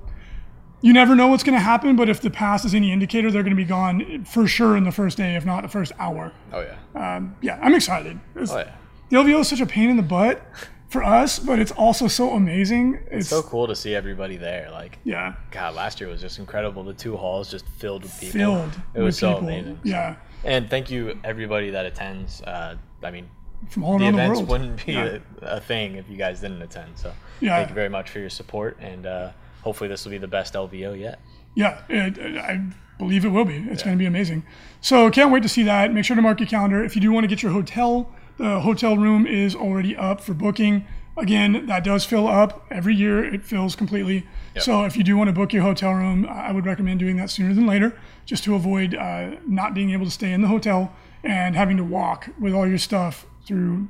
[0.83, 3.45] You never know what's going to happen, but if the pass is any indicator, they're
[3.45, 6.33] going to be gone for sure in the first day, if not the first hour.
[6.53, 6.61] Oh
[6.95, 7.17] yeah.
[7.17, 8.19] Um, yeah, I'm excited.
[8.35, 8.75] It's- Oh yeah.
[9.11, 10.43] The LVO is such a pain in the butt
[10.89, 12.99] for us, but it's also so amazing.
[13.11, 14.71] It's So cool to see everybody there.
[14.73, 16.83] Like, yeah, God, last year was just incredible.
[16.83, 18.33] The two halls just filled with people.
[18.41, 19.49] filled It was so people.
[19.49, 19.81] amazing.
[19.85, 22.41] Yeah, And thank you everybody that attends.
[22.43, 23.29] Uh, I mean,
[23.69, 24.49] from all the around the, events world.
[24.49, 25.19] wouldn't be Yeah.
[25.43, 26.97] a, a thing if you guys didn't attend.
[26.97, 27.57] So Yeah.
[27.59, 29.31] thank you very much for your support, and uh,
[29.63, 31.21] hopefully this will be the best LVO yet.
[31.55, 32.63] Yeah, it, I
[32.99, 33.57] believe it will be.
[33.71, 34.45] It's going to be amazing.
[34.81, 35.93] So can't wait to see that.
[35.93, 36.83] Make sure to mark your calendar.
[36.85, 40.35] If you do want to get your hotel, the hotel room is already up for
[40.35, 40.87] booking.
[41.17, 43.23] Again, that does fill up every year.
[43.23, 44.27] It fills completely.
[44.59, 47.29] So if you do want to book your hotel room, I would recommend doing that
[47.31, 50.95] sooner than later, just to avoid uh, not being able to stay in the hotel
[51.23, 53.89] and having to walk with all your stuff through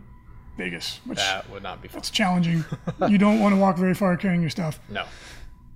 [0.59, 2.01] Vegas, which That would not be fun.
[2.03, 2.65] is challenging.
[3.09, 4.79] you don't want to walk very far carrying your stuff.
[4.89, 5.05] No.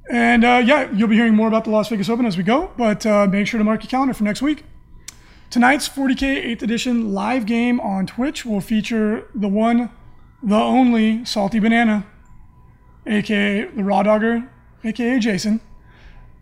[0.08, 2.70] And uh, yeah, you'll be hearing more about the Las Vegas Open as we go,
[2.76, 4.64] but uh, make sure to mark your calendar for next week.
[5.50, 9.90] Tonight's 40K 8th edition live game on Twitch will feature the one,
[10.42, 12.06] the only Salty Banana,
[13.06, 14.48] aka the Raw Dogger,
[14.84, 15.60] aka Jason.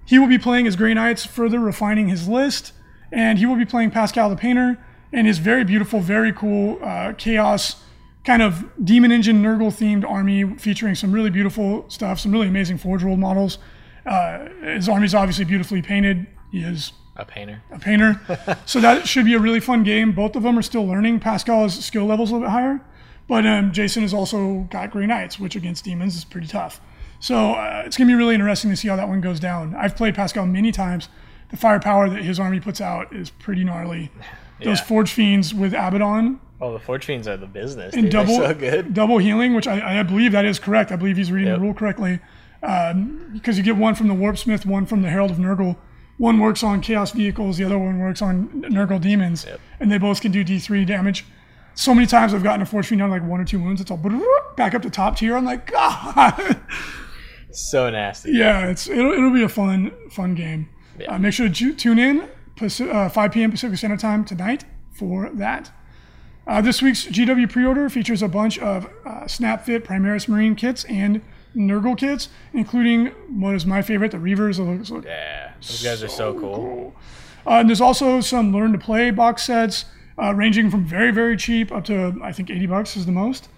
[0.07, 2.73] He will be playing as Grey Knights, further refining his list,
[3.11, 4.79] and he will be playing Pascal the Painter
[5.13, 7.83] and his very beautiful, very cool uh, Chaos
[8.25, 12.79] kind of Demon Engine Nurgle themed army featuring some really beautiful stuff, some really amazing
[12.79, 13.59] Forge World models.
[14.07, 16.27] Uh, his army is obviously beautifully painted.
[16.51, 17.63] He is A painter.
[17.71, 18.21] a painter.
[18.67, 20.13] so that should be a really fun game.
[20.13, 21.21] Both of them are still learning.
[21.21, 22.81] Pascal's skill level's a little bit higher,
[23.29, 26.81] but um, Jason has also got Grey Knights, which against demons is pretty tough.
[27.21, 29.75] So uh, it's gonna be really interesting to see how that one goes down.
[29.75, 31.09] I've played Pascal many times.
[31.51, 34.11] The firepower that his army puts out is pretty gnarly.
[34.63, 37.95] Those Forge Fiends with Abaddon Oh, the Fiends are the business.
[37.95, 38.13] and Dude.
[38.13, 38.95] They're double so good.
[38.95, 40.91] double healing, which I, I believe that is correct.
[40.93, 41.59] I believe he's reading Yep.
[41.59, 42.21] the rule correctly.
[42.63, 45.77] Um, because you get one from the Warpsmith, one from the Herald of Nurgle.
[46.17, 49.61] One works on Chaos vehicles, the other one works on Nurgle demons, Yep.
[49.81, 51.27] and they both can do D3 damage.
[51.75, 53.81] So many times I've gotten a Fiend down like one or two wounds.
[53.81, 54.01] It's all
[54.57, 55.37] back up to top tier.
[55.37, 56.57] I'm like, God.
[57.51, 58.33] So nasty.
[58.33, 60.69] yeah, it's it'll, it'll be a fun fun game.
[60.99, 61.15] Yeah.
[61.15, 62.29] Uh, make sure to tune in
[62.61, 63.51] uh, 5 p.m.
[63.51, 65.71] Pacific Standard Time tonight for that.
[66.47, 71.23] Uh, this week's GW pre-order features a bunch of uh, SnapFit Primaris Marine kits and
[71.57, 73.07] Nurgle kits, including
[73.41, 74.59] what is my favorite, the Reavers.
[74.59, 75.53] Looks- look- Yeah.
[75.61, 76.95] Those guys are so cool.
[77.47, 79.87] Uh, and there's also some Learn to Play box sets,
[80.21, 83.49] uh, ranging from very very cheap up to I think 80 bucks is the most.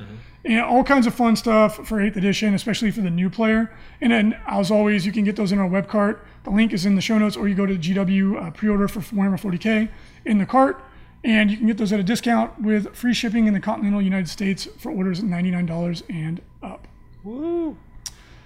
[0.44, 3.72] And all kinds of fun stuff for 8th edition, especially for the new player.
[4.01, 6.25] And then, as always, you can get those in our web cart.
[6.44, 9.01] The link is in the show notes, or you go to GW uh, pre-order for
[9.01, 9.88] Warhammer 40k
[10.25, 10.81] in the cart,
[11.26, 14.28] and you can get those at a discount with free shipping in the continental United
[14.28, 16.86] States for orders at $99 and up.
[17.24, 17.76] Woo.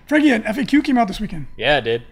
[0.07, 1.47] Frankie, an FAQ came out this weekend.
[1.59, 2.03] Yeah, it did.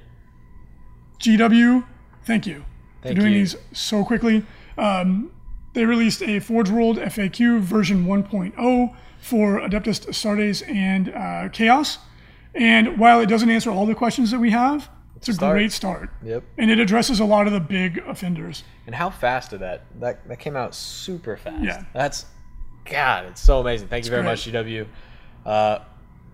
[1.21, 1.85] GW,
[2.23, 2.67] thank you
[3.03, 3.39] Thank for doing you.
[3.41, 4.45] these so quickly.
[4.77, 5.33] Um,
[5.73, 11.99] they released a Forge World FAQ version 1.0 for Adeptus Astartes and uh, Chaos.
[12.55, 15.53] And while it doesn't answer all the questions that we have, it's a Start.
[15.55, 16.11] great start.
[16.25, 16.43] Yep.
[16.57, 18.65] And it addresses a lot of the big offenders.
[18.87, 19.83] And how fast did that?
[20.01, 21.63] That that came out super fast.
[21.65, 21.85] Yeah.
[21.93, 22.25] That's
[22.85, 23.89] God, it's so amazing.
[23.89, 24.31] Thank you very great.
[24.33, 24.87] much, GW.
[25.45, 25.79] Uh,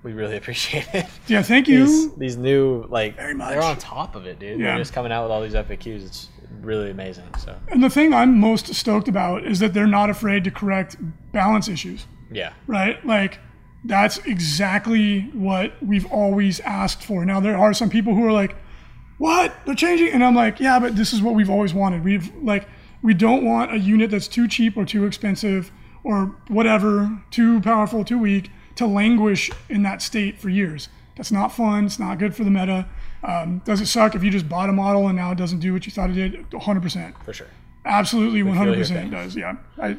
[0.04, 1.06] we really appreciate it.
[1.26, 1.84] Yeah, thank you.
[1.86, 3.50] These, these new like Very much.
[3.50, 4.60] they're on top of it, dude.
[4.60, 4.66] Yeah.
[4.68, 6.04] They're just coming out with all these FAQs.
[6.06, 6.28] It's
[6.60, 7.24] really amazing.
[7.38, 10.96] So And the thing I'm most stoked about is that they're not afraid to correct
[11.32, 12.06] balance issues.
[12.30, 13.04] yeah, right?
[13.04, 13.38] Like
[13.86, 17.24] that's exactly what we've always asked for.
[17.24, 18.54] Now there are some people who are like,
[19.18, 19.54] "What?
[19.66, 22.04] They're changing?" And I'm like, "Yeah, but this is what we've always wanted.
[22.04, 22.68] We've like
[23.02, 25.70] we don't want a unit that's too cheap or too expensive
[26.02, 30.88] or whatever, too powerful, too weak to languish in that state for years.
[31.16, 31.86] That's not fun.
[31.86, 32.86] It's not good for the meta.
[33.22, 35.72] Um, does it suck if you just bought a model and now it doesn't do
[35.72, 36.50] what you thought it did?
[36.50, 37.14] 100%.
[37.24, 37.46] for sure.
[37.84, 39.36] Absolutely, 100% does.
[39.36, 39.96] Yeah, I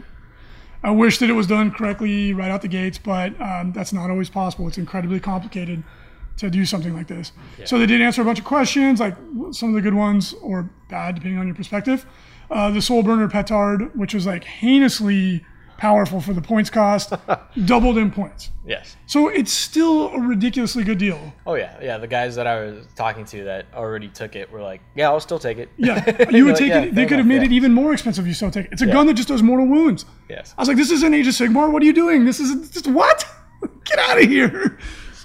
[0.83, 4.09] I wish that it was done correctly right out the gates, but um, that's not
[4.09, 4.67] always possible.
[4.67, 5.83] It's incredibly complicated
[6.37, 7.31] to do something like this.
[7.63, 9.15] So they did answer a bunch of questions, like
[9.51, 12.05] some of the good ones or bad, depending on your perspective.
[12.51, 15.43] Uh, the Soul Burner Petard, which was like heinously
[15.77, 17.13] powerful for the points cost,
[17.65, 18.51] doubled in points.
[18.65, 18.95] Yes.
[19.07, 21.33] So it's still a ridiculously good deal.
[21.45, 21.97] Oh yeah, yeah.
[21.97, 25.19] The guys that I was talking to that already took it were like, "Yeah, I'll
[25.19, 26.95] still take it." Yeah, you would like, take "Yeah, it.
[26.95, 28.27] They could have made yeah." it even more expensive.
[28.27, 28.73] You still take it.
[28.73, 30.05] It's a gun that just does mortal wounds.
[30.29, 30.53] Yes.
[30.57, 31.71] I was like, this is an Age of Sigmar.
[31.71, 32.25] What are you doing?
[32.25, 33.25] This is just what?
[33.85, 34.77] Get out of here.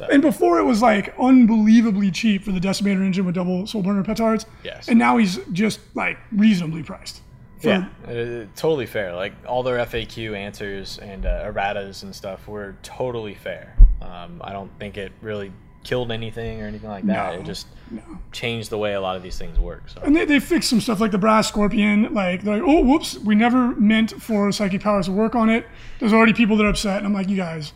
[0.07, 4.03] And before it was like unbelievably cheap for the Decimator engine with double Soul Burner
[4.05, 4.47] petards.
[4.65, 4.89] Yes.
[4.89, 7.23] And now he's just like reasonably priced.
[7.63, 9.15] Yeah, uh, totally fair.
[9.15, 13.77] Like all their FAQ answers and uh, erratas and stuff were totally fair.
[14.01, 17.35] Um, I don't think it really killed anything or anything like that.
[17.35, 18.03] No, it just no.
[18.33, 19.89] changed the way a lot of these things work.
[19.89, 22.13] So And they, they fixed some stuff like the Brass Scorpion.
[22.15, 25.67] Like, they're like, oh, whoops, we never meant for Psychic Powers to work on it.
[25.99, 26.99] There's already people that are upset.
[26.99, 27.73] And I'm like, you guys,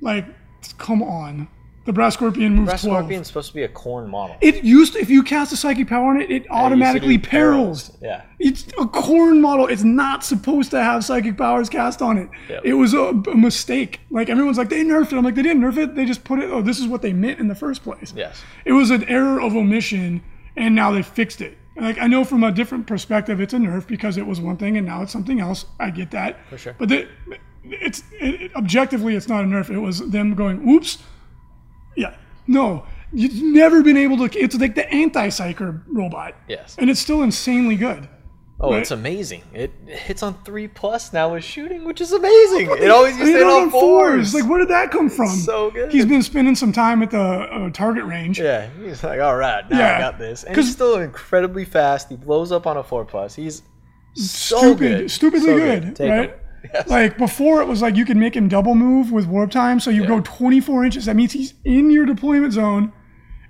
[0.00, 0.26] like,
[0.78, 1.48] come on.
[1.84, 2.98] The Brass Scorpion moves Brass 12.
[2.98, 4.36] Scorpion's supposed to be a Khorne model.
[4.40, 7.16] It used to, if you cast a psychic power on it, it It to automatically
[7.16, 7.90] do perils.
[8.00, 8.22] Yeah.
[8.38, 9.66] It's a Khorne model.
[9.66, 12.28] It's not supposed to have psychic powers cast on it.
[12.48, 12.60] Yep.
[12.64, 14.00] It was a, a mistake.
[14.10, 15.16] Like everyone's like, they nerfed it.
[15.16, 15.96] I'm like, they didn't nerf it.
[15.96, 16.50] They just put it.
[16.50, 18.12] Oh, this is what they meant in the first place.
[18.16, 18.42] Yes.
[18.64, 20.22] It was an error of omission,
[20.56, 21.58] and now they fixed it.
[21.76, 24.76] Like I know from a different perspective, it's a nerf because it was one thing
[24.76, 25.64] and now it's something else.
[25.80, 26.38] I get that.
[26.50, 26.76] For sure.
[26.78, 27.08] But the,
[27.64, 29.70] it's it, it- objectively, it's not a nerf.
[29.70, 30.98] It was them going, "Oops."
[31.96, 32.14] Yeah.
[32.46, 32.84] No.
[33.12, 34.38] You've never been able to.
[34.38, 36.34] It's like the anti-psyker robot.
[36.48, 36.76] Yes.
[36.78, 38.08] And it's still insanely good.
[38.60, 38.80] Oh, Right.
[38.80, 39.42] it's amazing.
[39.52, 42.70] It hits on three plus now with shooting, which is amazing.
[42.80, 44.34] It always used to hit on fours.
[44.34, 45.26] Like, where did that come from?
[45.30, 45.90] So good.
[45.92, 48.38] He's been spending some time at the uh, target range.
[48.38, 49.96] Yeah, he's like, all right, now Yeah.
[49.96, 50.44] I got this.
[50.44, 52.08] And he's still incredibly fast.
[52.08, 53.34] He blows up on a four plus.
[53.34, 53.62] He's
[54.14, 55.10] so Stupid, good.
[55.10, 56.30] stupidly So good, Take right?
[56.30, 56.38] him.
[56.72, 56.88] Yes.
[56.88, 59.90] Like before, it was like you could make him double move with warp time, so
[59.90, 60.08] you Yeah.
[60.08, 61.06] go 24 inches.
[61.06, 62.92] That means he's in your deployment zone,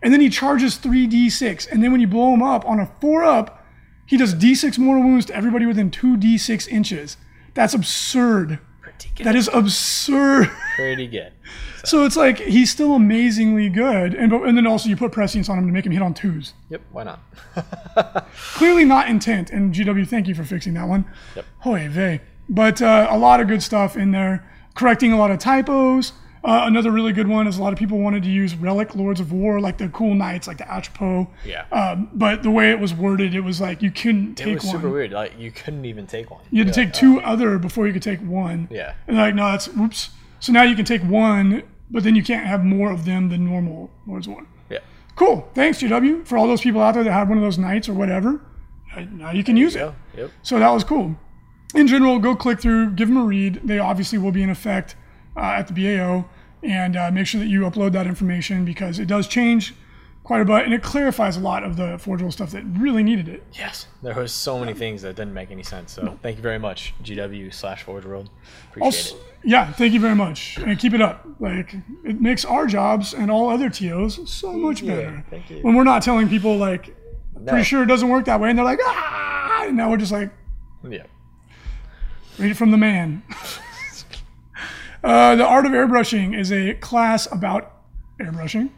[0.02, 1.66] and then he charges 3d6.
[1.70, 3.64] And then when you blow him up on a four up,
[4.06, 7.16] he does d6 mortal wounds to everybody within two d6 inches.
[7.54, 8.58] That's absurd.
[8.80, 9.26] Pretty good.
[9.26, 10.50] That is absurd.
[10.76, 11.32] pretty good.
[11.84, 15.48] So it's like he's still amazingly good, and but, and then also you put prescience
[15.48, 16.54] on him to make him hit on twos.
[16.70, 17.18] Yep, why not?
[18.54, 19.50] Clearly not intent.
[19.50, 21.04] And GW, thank you for fixing that one.
[21.34, 21.44] Yep.
[21.58, 22.20] Hoy vey.
[22.48, 26.12] But uh, a lot of good stuff in there, correcting a lot of typos.
[26.44, 29.20] Uh, another really good one is a lot of people wanted to use relic Lords
[29.20, 31.28] of War, like the cool knights, like the Achpo.
[31.44, 31.66] Yeah.
[31.70, 34.52] Um, but the way it was worded, it was like you couldn't take one.
[34.52, 34.76] It was one.
[34.76, 35.12] super weird.
[35.12, 36.40] Like you couldn't even take one.
[36.50, 38.66] You had to You're take like, two other before you could take one.
[38.70, 38.94] oh, yeah.
[39.06, 40.10] And like, no, that's whoops.
[40.40, 43.44] So now you can take one, but then you can't have more of them than
[43.44, 44.46] normal Lords of War.
[44.68, 44.78] Yeah.
[45.14, 45.48] Cool.
[45.54, 47.94] Thanks, GW, for all those people out there that had one of those knights or
[47.94, 48.40] whatever.
[49.12, 49.78] Now you can use it.
[49.78, 49.94] Go.
[50.16, 50.30] Yep.
[50.42, 51.16] So that was cool.
[51.74, 53.60] In general, go click through, give them a read.
[53.64, 54.94] They obviously will be in effect
[55.36, 56.26] uh, at the BAO,
[56.62, 59.74] and uh, make sure that you upload that information because it does change
[60.24, 63.02] quite a bit, and it clarifies a lot of the Forge World stuff that really
[63.02, 63.42] needed it.
[63.54, 63.88] Yes.
[64.02, 65.92] There was so many things that didn't make any sense.
[65.92, 68.30] So thank you very much, GW slash Forge World.
[68.70, 69.22] Appreciate Also, it.
[69.42, 71.26] yeah, thank you very much, and keep it up.
[71.40, 74.94] Like it makes our jobs and all other TOs so much Easier.
[74.96, 75.24] better.
[75.30, 75.58] Thank you.
[75.62, 76.94] When we're not telling people like,
[77.40, 77.50] No.
[77.50, 80.12] pretty sure it doesn't work that way, and they're like, ah, and now we're just
[80.12, 80.30] like,
[80.88, 81.02] Yeah.
[82.42, 83.22] Read it from the man.
[85.04, 87.72] uh, the Art of Airbrushing is a class about
[88.18, 88.70] airbrushing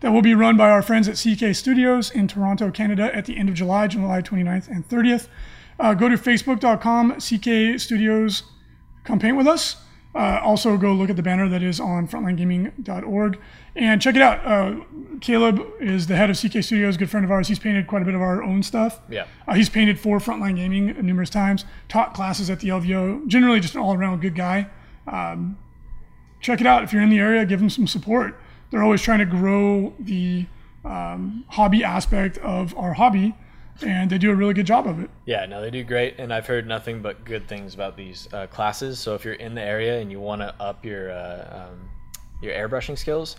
[0.00, 3.36] that will be run by our friends at CK Studios in Toronto, Canada at the
[3.36, 5.28] end of July, July 29th and 30th.
[5.78, 8.44] Uh, go to facebook.com, CK Studios,
[9.04, 9.83] come paint with us.
[10.14, 13.38] Uh, also, go look at the banner that is on frontlinegaming.org
[13.74, 14.46] and check it out.
[14.46, 14.84] Uh,
[15.20, 17.48] Caleb is the head of CK Studios, good friend of ours.
[17.48, 19.00] He's painted quite a bit of our own stuff.
[19.10, 19.26] Yeah.
[19.48, 23.74] Uh, he's painted for Frontline Gaming numerous times, taught classes at the LVO, generally just
[23.74, 24.68] an all around good guy.
[25.08, 25.58] Um,
[26.40, 26.84] check it out.
[26.84, 28.38] If you're in the area, give him some support.
[28.70, 30.46] They're always trying to grow the
[30.84, 33.34] um, hobby aspect of our hobby,
[33.82, 35.10] and they do a really good job of it.
[35.26, 38.46] Yeah, no, they do great, and I've heard nothing but good things about these uh,
[38.46, 38.98] classes.
[38.98, 41.88] So if you're in the area and you want to up your uh, um,
[42.40, 43.36] your airbrushing skills,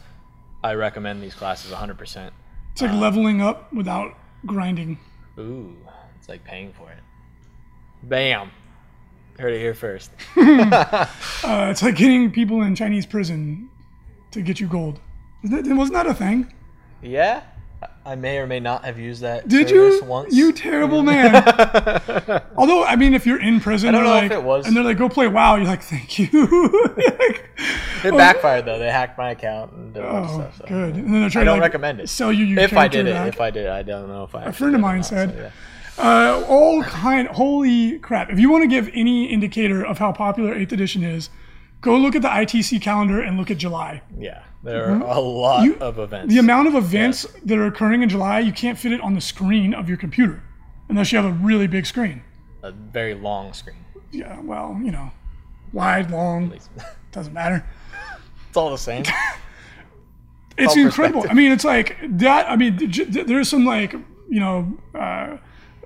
[0.63, 2.32] I recommend these classes 100%.
[2.71, 4.98] It's like leveling up without grinding.
[5.38, 5.76] Ooh,
[6.17, 7.00] it's like paying for it.
[8.04, 8.52] Bam.
[9.38, 10.12] Heard it here first.
[10.36, 13.69] Uh, it's like getting people in Chinese prison
[14.32, 15.00] to get you gold.
[15.43, 16.52] That, wasn't that a thing?
[17.04, 17.43] Yeah,
[17.81, 19.47] I- I may or may not have used that.
[19.47, 20.03] Did you?
[20.05, 20.31] once?
[20.33, 21.33] You terrible man.
[22.55, 24.67] Although, I mean, if you're in prison, don't they're if like, it was.
[24.67, 25.55] and they're like, go play WoW.
[25.55, 26.29] You're like, thank you.
[26.97, 27.49] Like,
[28.03, 28.77] It backfired though.
[28.77, 30.57] They hacked my account and did a bunch of oh, stuff.
[30.57, 30.65] So.
[30.67, 30.95] good.
[30.95, 32.09] And then they're trying I don't to like, recommend it.
[32.09, 33.27] sell you your If I did it, back.
[33.29, 34.43] if I did, I don't know if I.
[34.45, 35.51] A friend of mine said-
[35.97, 37.27] Uh, all kind.
[37.29, 38.29] Holy crap!
[38.29, 41.29] If you want to give any indicator of how popular Eighth Edition is,
[41.81, 44.01] go look at the ITC calendar and look at July.
[44.19, 46.34] Yeah, there are a lot You- of events.
[46.34, 49.21] The amount of events that are occurring in July, you can't fit it on the
[49.21, 50.43] screen of your computer,
[50.89, 52.21] unless you have a really big screen.
[52.63, 53.78] a very long screen.
[54.12, 55.12] Yeah, well, you know,
[55.71, 56.51] wide, long,
[57.12, 57.63] doesn't matter.
[58.49, 59.04] It's all the same.
[60.58, 61.25] It's incredible.
[61.30, 62.49] I mean, it's like that.
[62.49, 62.78] I mean,
[63.10, 63.91] there's some like
[64.30, 65.36] you know, uh,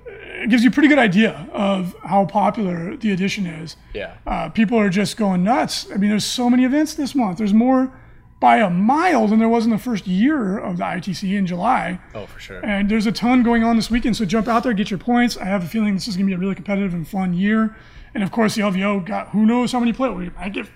[0.06, 3.76] it gives you a pretty good idea of how popular the edition is.
[3.96, 4.18] Yeah.
[4.28, 5.88] Uh, people are just going nuts.
[5.92, 7.40] I mean, there's so many events this month.
[7.40, 7.92] There's more
[8.40, 12.00] by a mile than there was in the first year of the ITC in July.
[12.16, 12.66] Oh, for sure.
[12.66, 14.16] And there's a ton going on this weekend.
[14.16, 15.36] So jump out there, get your points.
[15.38, 17.76] I have a feeling this is going to be a really competitive and fun year.
[18.14, 20.16] And of course, the LVO got who knows how many players.
[20.16, 20.68] We might get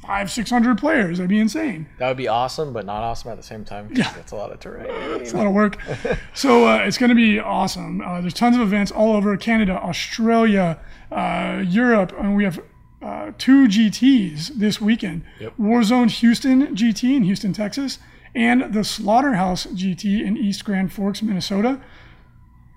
[0.00, 1.18] five, six hundred players.
[1.18, 1.86] That'd be insane.
[1.98, 3.88] That would be awesome, but not awesome at the same time.
[3.88, 4.86] 'cause That's a lot of terrain.
[5.20, 5.76] It's a lot of work.
[6.34, 8.00] so uh, it's going to be awesome.
[8.00, 10.78] Uh, there's tons of events all over Canada, Australia,
[11.10, 12.58] uh, Europe, and we have
[13.00, 15.24] uh, two GTs this weekend.
[15.40, 15.54] Yep.
[15.58, 17.98] Warzone Houston GT in Houston, Texas,
[18.34, 21.80] and the Slaughterhouse GT in East Grand Forks, Minnesota.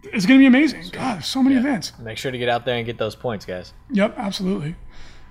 [0.03, 0.85] It's going to be amazing.
[0.91, 1.93] God, so many events.
[1.99, 3.73] Make sure to get out there and get those points, guys.
[3.91, 4.75] Yep, absolutely.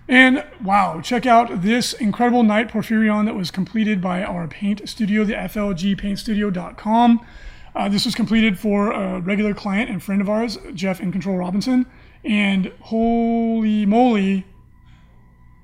[0.09, 5.24] And wow, check out this incredible knight Porphyrion that was completed by our paint studio,
[5.24, 7.26] the flgpaintstudio.com.
[7.74, 11.37] Uh, this was completed for a regular client and friend of ours, Jeff in Control
[11.37, 11.87] Robinson.
[12.24, 14.46] And holy moly,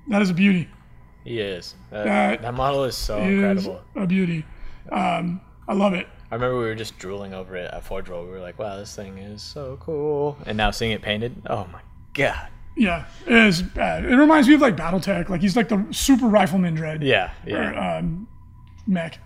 [0.09, 0.69] that is a beauty.
[1.23, 1.75] He is.
[1.91, 3.33] That, That that model is so is
[3.65, 3.81] incredible.
[3.95, 4.45] a beauty.
[4.91, 6.07] Um, I love it.
[6.31, 8.25] I remember we were just drooling over it at Forge World.
[8.27, 10.37] We were like, wow, this thing is so cool.
[10.45, 11.79] And now seeing it painted, oh my
[12.13, 12.49] god.
[12.75, 14.05] Yeah, it is bad.
[14.05, 15.29] It reminds me of like Battletech.
[15.29, 17.01] Like he's like the super rifleman dread.
[17.01, 17.97] Yeah, or, yeah.
[17.97, 18.27] um,
[18.85, 19.17] mech.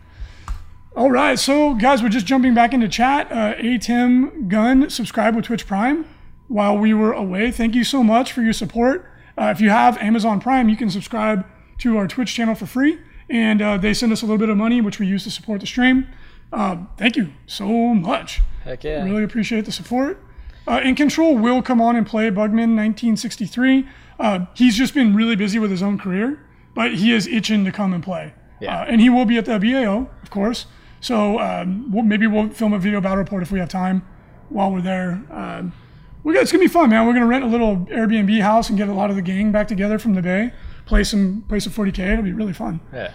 [0.96, 3.32] All right, so guys, we're just jumping back into chat.
[3.32, 6.06] Uh, Atim Gun, subscribe with Twitch Prime
[6.48, 7.52] while we were away.
[7.52, 9.06] Thank you so much for your support.
[9.38, 11.46] Uh, if you have Amazon Prime, you can subscribe
[11.80, 14.58] to our Twitch channel for free, and uh, they send us a little bit of
[14.58, 16.08] money, which we use to support the stream.
[16.54, 18.42] Uh, thank you so much.
[18.64, 19.04] Heck yeah.
[19.04, 20.22] Really appreciate the support.
[20.68, 23.88] Uh, In Control will come on and play Bugman 1963.
[24.20, 26.40] Uh, he's just been really busy with his own career.
[26.76, 28.34] but he is itching to come and play.
[28.62, 28.82] Yeah.
[28.82, 30.68] Uh, and he will be at the BAO, of course.
[31.02, 34.04] So um, we'll, maybe we'll film a video battle report if we have time
[34.50, 35.24] while we're there.
[35.32, 35.74] Um,
[36.24, 37.06] we got, it's gonna be fun, man.
[37.08, 39.68] We're gonna rent a little Airbnb house and get a lot of the gang back
[39.68, 40.52] together from the Bay.
[40.86, 42.00] Play some play some 40k.
[42.00, 42.80] It'll be really fun.
[42.94, 43.12] Yeah.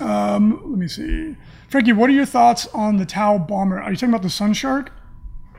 [0.00, 1.36] Let me see,
[1.68, 1.92] Frankie.
[1.92, 3.80] What are your thoughts on the Tau bomber?
[3.80, 4.92] Are you talking about the Sun Shark?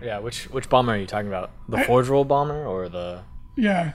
[0.02, 0.20] Yeah.
[0.20, 1.52] Which which bomber are you talking about?
[1.68, 3.24] The Forge World bomber or the?
[3.56, 3.94] Yeah,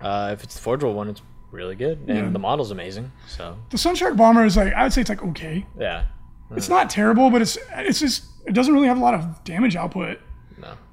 [0.00, 1.22] Uh, if it's the Forge World one, it's
[1.52, 2.28] really good, and Yeah.
[2.30, 3.12] the model's amazing.
[3.28, 5.66] So the Sun Shark bomber is like I would say it's like okay.
[5.78, 6.06] yeah.
[6.56, 9.76] It's not terrible, but it's it's just it doesn't really have a lot of damage
[9.76, 10.18] output.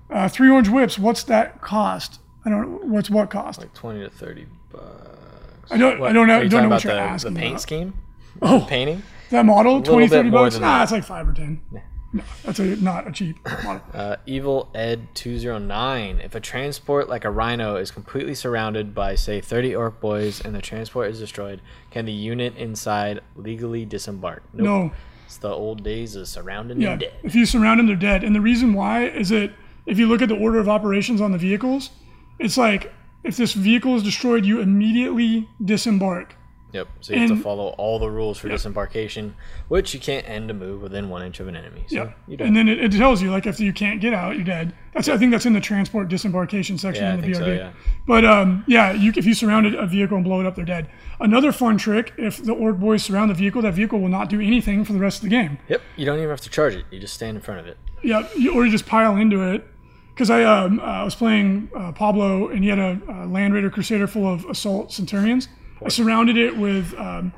[0.09, 0.97] Uh, three orange whips.
[0.97, 2.19] What's that cost?
[2.45, 2.61] I don't.
[2.71, 3.59] Know what's what cost?
[3.59, 5.71] Like twenty to thirty bucks.
[5.71, 5.99] I don't.
[5.99, 6.47] What, I don't know.
[6.47, 7.33] Don't know what about you're the, asking.
[7.33, 7.61] the paint about.
[7.61, 7.93] scheme?
[8.41, 9.03] Oh, Painting?
[9.31, 10.59] that model, 20, bit 30 more bucks.
[10.59, 10.83] Nah, that.
[10.83, 11.61] it's like five or ten.
[12.13, 13.35] No, that's a, not a cheap
[13.65, 13.81] model.
[13.93, 16.21] Uh, Evil Ed 209.
[16.21, 20.55] If a transport like a Rhino is completely surrounded by, say, 30 Ork boys and
[20.55, 24.41] the transport is destroyed, can the unit inside legally disembark?
[24.53, 24.63] Nope.
[24.65, 24.91] No.
[25.25, 27.13] It's the old days of surrounding Yeah, them dead.
[27.23, 28.23] if you surround them, they're dead.
[28.23, 29.51] And the reason why is that
[29.87, 31.89] if you look at the order of operations on the vehicles,
[32.37, 36.35] it's like if this vehicle is destroyed, you immediately disembark.
[36.73, 36.87] Yep.
[36.99, 39.35] So you have to follow all the rules for disembarkation,
[39.69, 41.85] which you can't end a move within one inch of an enemy.
[41.87, 44.43] So you and then it, it tells you like if you can't get out, you're
[44.43, 44.75] dead.
[44.93, 47.37] That's I think that's in the transport disembarkation section Yeah, in the BRB.
[47.37, 47.71] so, yeah.
[48.05, 50.89] But um, yeah, you, if you surrounded a vehicle and blow it up, they're dead.
[51.21, 54.41] Another fun trick: if the ork boys surround the vehicle, that vehicle will not do
[54.41, 55.57] anything for the rest of the game.
[55.69, 55.81] Yep.
[55.95, 56.85] You don't even have to charge it.
[56.91, 57.77] You just stand in front of it.
[58.03, 59.65] Yeah, you, or you just pile into it.
[60.17, 63.69] Because I um, uh, was playing uh, Pablo, and he had a, a Land Raider
[63.69, 65.47] Crusader full of Assault Centurions.
[65.85, 67.31] I surrounded it with um,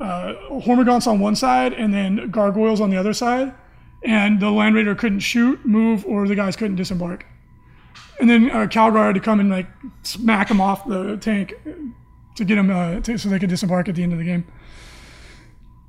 [0.00, 3.54] uh, on one side and then Gargoyles on the other side,
[4.02, 7.24] and the Land Raider couldn't shoot, move, or the guys couldn't disembark.
[8.18, 9.68] And then uh, Calgar had to come and like
[10.02, 11.54] smack them off the tank
[12.34, 14.44] to get them uh, to, so they could disembark at the end of the game.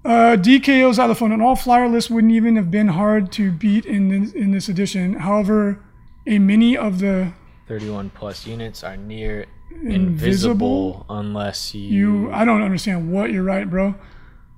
[0.06, 1.32] Uh, DKO's out of fun.
[1.32, 4.70] An all flyer list wouldn't even have been hard to beat in this, in this
[4.70, 5.14] edition.
[5.14, 5.84] However,
[6.30, 7.34] a mini of the
[7.68, 9.94] 31 plus units are near Invisible?
[9.96, 11.82] invisible, unless you.
[12.26, 13.96] you I don't understand what you're right, bro.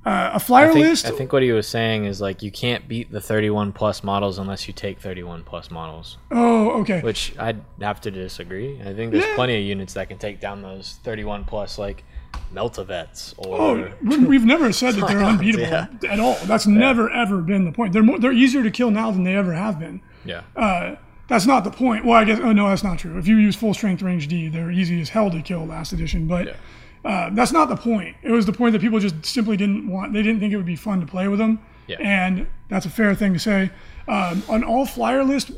[0.04, 1.06] Uh, a flyer I think, list.
[1.06, 4.40] I think what he was saying is like you can't beat the 31 plus models
[4.40, 7.02] unless you take 31 plus models, oh, okay.
[7.02, 8.80] which I'd have to disagree.
[8.82, 9.36] I think there's Yeah.
[9.36, 12.04] plenty of units that can take down those 31 plus like
[12.52, 15.88] Meltavets or Oh, we- we've never said that they're unbeatable Yeah.
[16.10, 16.38] at all.
[16.46, 17.94] That's never ever been the point.
[17.94, 20.02] They're more, they're easier to kill now than they ever have been.
[20.26, 20.42] yeah.
[20.56, 20.96] Uh,
[21.32, 22.06] that's not the point.
[22.06, 22.40] Well, I guess.
[22.42, 23.18] Oh no, that's not true.
[23.18, 26.28] If you use full strength range D, they're easy as hell to kill last edition.
[26.28, 26.56] But
[27.06, 28.18] uh, that's not the point.
[28.22, 30.14] It was the point that people just simply didn't want.
[30.14, 31.60] They didn't think it would be fun to play with them.
[31.88, 31.98] Yeah.
[32.00, 33.72] And that's a fair thing to say.
[34.08, 35.52] Um, on all flyer list,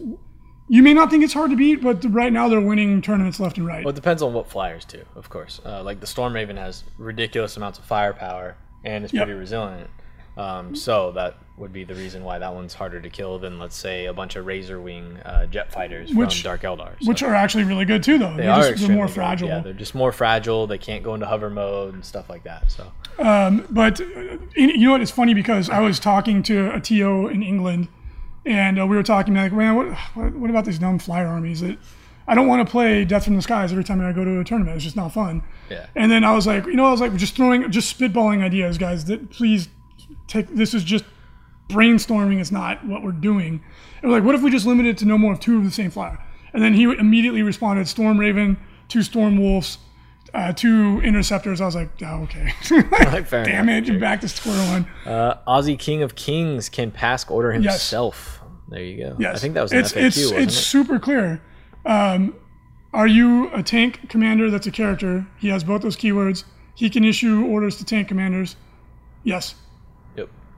[0.69, 3.57] you may not think it's hard to beat, but right now they're winning tournaments left
[3.57, 3.84] and right.
[3.84, 5.59] Well, it depends on what flyers too, of course.
[5.65, 8.55] Uh, like the Storm Raven has ridiculous amounts of firepower
[8.86, 9.26] and is Yep.
[9.26, 9.89] pretty resilient.
[10.36, 13.76] Um, so that would be the reason why that one's harder to kill than, let's
[13.78, 16.94] say, a bunch of Razor Wing uh, jet fighters Which- from Dark Eldar.
[17.02, 18.36] So which are actually really good too, though.
[18.36, 19.14] they are just, they're more good.
[19.16, 19.48] fragile.
[19.50, 20.66] Yeah, they're just more fragile.
[20.66, 22.72] They can't go into hover mode and stuff like that.
[22.72, 22.92] So
[23.70, 25.02] But uh, you know what?
[25.02, 27.88] It's funny because I was talking to a TO in England,
[28.46, 31.62] and uh, we were talking like, man, what, what what about these dumb flyer armies?
[31.62, 31.78] That
[32.28, 34.44] I don't want to play Death from the Skies every time I go to a
[34.44, 34.76] tournament.
[34.76, 35.44] It's just not fun.
[35.70, 38.42] yeah, And then I was like, you know, I was like, just throwing, just spitballing
[38.42, 39.06] ideas, guys.
[39.06, 39.68] That please
[40.28, 40.47] take.
[40.49, 41.05] This is just
[41.69, 42.39] brainstorming.
[42.39, 43.63] It's not what we're doing.
[44.01, 45.63] And we're like, what if we just limit it to no more of two of
[45.63, 46.19] the same flyer?
[46.53, 48.57] And then he immediately responded: Storm Raven,
[48.88, 49.80] two Storm Wolves,
[50.34, 51.61] uh, two Interceptors.
[51.61, 52.51] I was like, oh, okay.
[53.24, 53.84] fair Damn enough.
[53.84, 54.88] it, you're back to square one.
[55.11, 57.74] uh, Aussie King of Kings can Pask order Yes.
[57.74, 58.39] himself.
[58.69, 59.15] There you go.
[59.19, 60.61] Yes, I think that was an it's FAQ, it's wasn't it's it?
[60.61, 61.41] super clear.
[61.86, 62.36] Um,
[62.93, 65.26] are you a tank commander that's a character?
[65.39, 66.43] He has both those keywords.
[66.76, 68.55] He can issue orders to tank commanders.
[69.24, 69.55] Yes.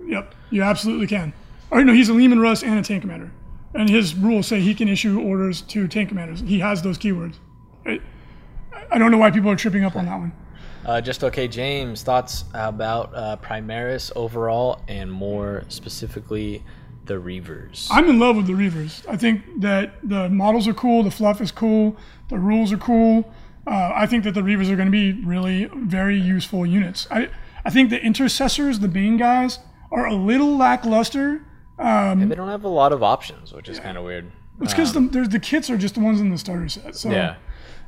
[0.05, 0.35] Yep.
[0.49, 1.33] You absolutely can.
[1.71, 3.31] Or no, he's a Leman Russ and a tank commander,
[3.73, 6.41] and his rules say he can issue orders to tank commanders.
[6.41, 7.35] He has those keywords.
[7.85, 7.99] I,
[8.91, 10.31] I don't know why people are tripping up on that one.
[10.85, 12.03] Uh, just okay, James.
[12.03, 16.63] Thoughts about uh, Primaris overall, and more specifically,
[17.05, 17.87] the Reivers.
[17.91, 19.03] I'm in love with the Reivers.
[19.09, 21.97] I think that the models are cool, the fluff is cool,
[22.29, 23.33] the rules are cool.
[23.67, 27.07] Uh, I think that the Reivers are going to be really very useful units.
[27.09, 27.29] I,
[27.63, 29.57] I think the intercessors, the main guys,
[29.91, 31.43] are a little lackluster.
[31.77, 34.31] And they don't have a lot of options, which is kind of weird.
[34.61, 36.95] It's because the, the kits are just the ones in the starter set.
[36.95, 37.35] So Yeah.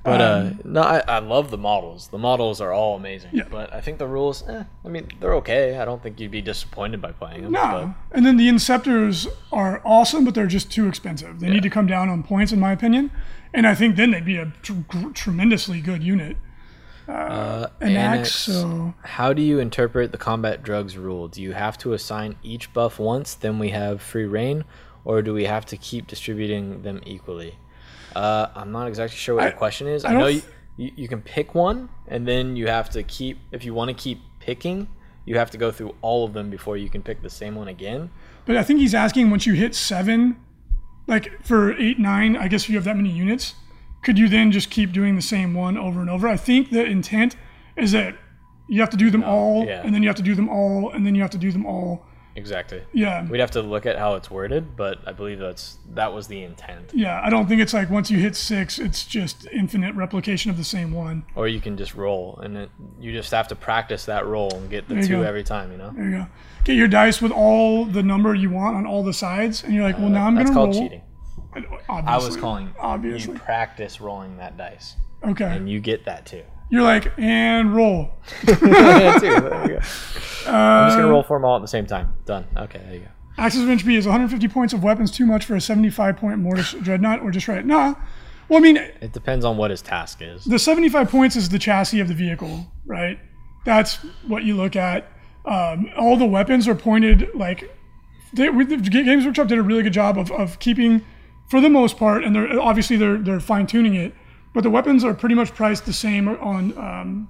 [0.04, 2.08] But uh, no, I, I love the models.
[2.08, 3.32] The models are all amazing.
[3.34, 3.43] Yeah.
[3.50, 5.78] But I think the rules, eh, I mean, they're okay.
[5.78, 7.52] I don't think you'd be disappointed by playing them.
[7.52, 7.93] No.
[8.12, 11.41] And then the Inceptors are awesome, but they're just too expensive.
[11.41, 13.12] They need to come down on points, in my opinion.
[13.54, 14.74] And I think then they'd be a tr-
[15.14, 16.38] tremendously good unit.
[17.08, 18.30] Uh, an Annex.
[18.30, 18.32] axe.
[18.45, 21.28] So How do you interpret the combat drugs rule?
[21.28, 24.66] Do you have to assign each buff once, then we have free reign,
[25.05, 27.55] or do we have to keep distributing them equally?
[28.16, 30.03] Uh, I'm not exactly sure what I- your question is.
[30.05, 30.41] I I, know you,
[30.78, 33.93] you, you can pick one, and then you have to keep, if you want to
[33.95, 34.88] keep picking,
[35.26, 37.68] you have to go through all of them before you can pick the same one
[37.68, 38.10] again.
[38.45, 40.38] But I think he's asking once you hit seven,
[41.05, 43.55] like for eight, nine, I guess if you have that many units,
[44.04, 46.28] could you then just keep doing the same one over and over?
[46.28, 47.36] I think the intent
[47.76, 48.16] is that
[48.68, 49.82] you have to do them all, yeah.
[49.84, 51.66] and then you have to do them all, and then you have to do them
[51.66, 52.06] all.
[52.38, 52.84] Exactly.
[52.93, 53.26] Yeah.
[53.28, 56.43] We'd have to look at how it's worded, but I believe that's that was the
[56.43, 56.91] intent.
[56.93, 60.58] Yeah, I don't think it's like once you hit six, it's just infinite replication of
[60.58, 61.26] the same one.
[61.34, 62.70] Or you can just roll, and it,
[63.00, 65.22] you just have to practice that roll and get the two go.
[65.24, 65.72] every time.
[65.72, 65.91] You know.
[65.95, 66.28] There you go.
[66.64, 69.84] Get your dice with all the number you want on all the sides, and you're
[69.84, 70.68] like, uh, well, now I'm gonna roll.
[70.68, 70.84] That's called roll.
[70.84, 71.02] cheating.
[71.89, 73.34] Obviously, I was calling obviously.
[73.34, 76.43] you practice rolling that dice, Okay, and you get that too.
[76.70, 78.12] you're like, and roll.
[78.47, 79.30] yeah, too.
[79.30, 79.76] There you go.
[79.76, 82.14] I'm just Uh, gonna roll for them all at the same time.
[82.26, 82.45] Done.
[82.55, 83.08] Okay, there you go.
[83.39, 86.72] Axis of HP is 150 points of weapons too much for a 75 point Mortis
[86.82, 87.66] Dreadnought, or just right?
[87.66, 87.93] Nah.
[88.49, 90.45] Well, I mean, It depends on what his task is.
[90.45, 93.20] the 75 points is the chassis of the vehicle, right?
[93.66, 93.95] That's
[94.26, 95.05] what you look at.
[95.45, 97.70] Um, all the weapons are pointed like
[98.34, 101.01] they, with the Games Workshop did a really good job of, of keeping,
[101.48, 104.14] for the most part, and they're obviously they're they're fine tuning it,
[104.54, 107.30] but the weapons are pretty much priced the same on um,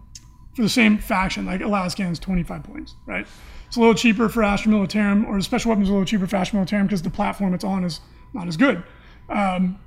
[0.55, 1.45] for the same faction.
[1.45, 3.27] Like a lascannon's 25 points, right?
[3.67, 6.35] It's a little cheaper for Astra Militarum, or the special weapons a little cheaper for
[6.37, 7.99] Astra Militarum because the platform it's on is
[8.33, 8.81] not as good.
[9.29, 9.77] Um,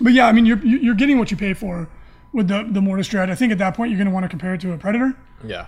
[0.00, 1.88] but yeah, I mean, you're you're getting what you pay for
[2.32, 3.30] with the the Mortis Dread.
[3.30, 5.14] I think at that point you're going to want to compare it to a Predator,
[5.44, 5.66] Yeah.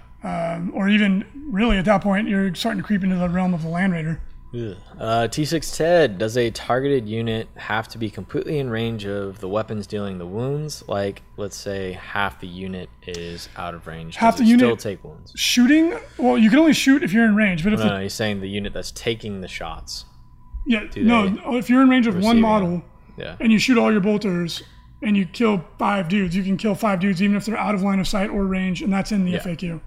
[0.74, 3.68] or even really at that point you're starting to creep into the realm of the
[3.68, 4.20] Land Raider.
[4.54, 9.48] Uh, T6 Ted, does a targeted unit have to be completely in range of the
[9.48, 10.84] weapons dealing the wounds?
[10.86, 14.16] Like, let's say half the unit is out of range.
[14.16, 15.32] Half the unit- still take wounds?
[15.36, 18.00] Shooting, well, you can only shoot if you're in range, but if No, the, no,
[18.02, 20.04] he's saying the unit that's taking the shots.
[20.66, 22.82] yeah, no, if you're in range of one model
[23.16, 23.36] Yeah.
[23.40, 24.62] and you shoot all your bolters
[25.02, 27.82] and you kill five dudes, you can kill five dudes even if they're out of
[27.82, 29.80] line of sight or range, and that's in the FAQ.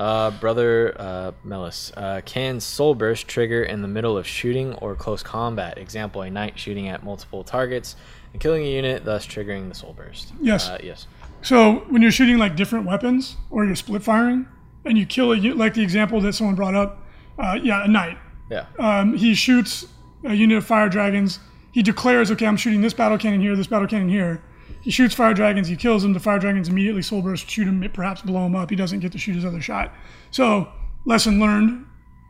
[0.00, 4.96] Uh, brother uh, Melis, uh, can Soul Burst trigger in the middle of shooting or
[4.96, 5.76] close combat?
[5.76, 7.96] Example: a knight shooting at multiple targets
[8.32, 10.32] and killing a unit, thus triggering the Soul Burst.
[10.40, 10.70] Yes.
[10.70, 11.06] Uh, yes.
[11.42, 14.48] So when you're shooting like different weapons or you're split firing
[14.86, 17.04] and you kill a like the example that someone brought up,
[17.38, 18.16] uh, yeah, a knight.
[18.50, 18.64] Yeah.
[18.78, 19.86] Um, he shoots
[20.24, 21.40] a unit of fire dragons.
[21.72, 24.42] He declares, okay, I'm shooting this battle cannon here, this battle cannon here.
[24.82, 25.68] He shoots fire dragons.
[25.68, 26.12] He kills them.
[26.12, 28.70] The fire dragons immediately soul burst, shoot him, perhaps blow him up.
[28.70, 29.92] He doesn't get to shoot his other shot.
[30.30, 30.68] So
[31.04, 31.86] lesson learned: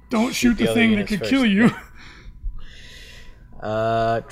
[0.09, 1.31] don't shoot, the the, thing that could first.
[1.31, 1.71] kill you.
[3.63, 4.23] Uh,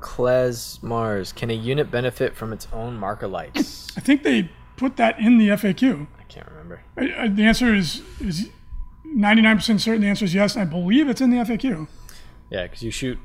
[0.00, 3.88] Klez Mars, can a unit benefit from its own marker lights?
[3.96, 6.06] I think they put that in the FAQ.
[6.18, 6.82] I can't remember.
[6.96, 8.50] I, I, the answer is is
[9.06, 10.02] 99% certain.
[10.02, 10.56] The answer is yes.
[10.56, 11.88] I believe it's in the FAQ.
[12.50, 13.18] Yeah, because you shoot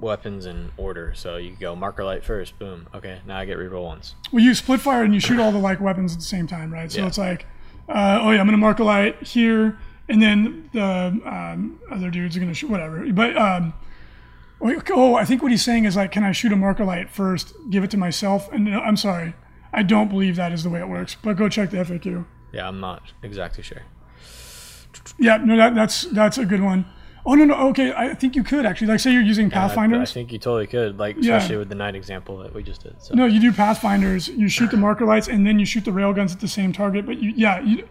[0.00, 2.58] weapons in order, so you go marker light first.
[2.58, 2.88] Boom.
[2.94, 4.14] Okay, now I get reroll ones.
[4.32, 6.72] Well, you split fire and you shoot all the like weapons at the same time,
[6.72, 6.90] right?
[6.90, 7.06] So Yeah.
[7.06, 7.46] it's like,
[7.88, 12.36] uh, oh yeah, I'm gonna mark a light here, and then the um, other dudes
[12.36, 13.04] are gonna shoot whatever.
[13.12, 13.72] But um,
[14.60, 17.54] oh, I think what he's saying is like, can I shoot a marker light first,
[17.70, 18.50] give it to myself?
[18.52, 19.34] And no, I'm sorry,
[19.72, 21.16] I don't believe that is the way it works.
[21.22, 22.24] But go check the FAQ.
[22.52, 23.82] Yeah, I'm not exactly sure.
[25.18, 26.86] Yeah, no, that, that's that's a good one.
[27.26, 28.86] Oh no, no, okay, I think you could actually.
[28.86, 31.36] Like, say you're using I- I, think you totally could, like Yeah.
[31.36, 33.00] especially with the knight example that we just did.
[33.02, 33.14] So.
[33.14, 34.28] No, you do pathfinders.
[34.28, 37.04] You shoot the marker lights, and then you shoot the railguns at the same target.
[37.04, 37.86] But you, yeah, you,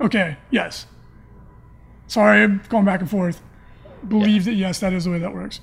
[0.00, 0.86] okay, yes.
[2.06, 3.42] Sorry, I'm going back and forth.
[4.06, 5.60] Believe that yes, that is the way that works.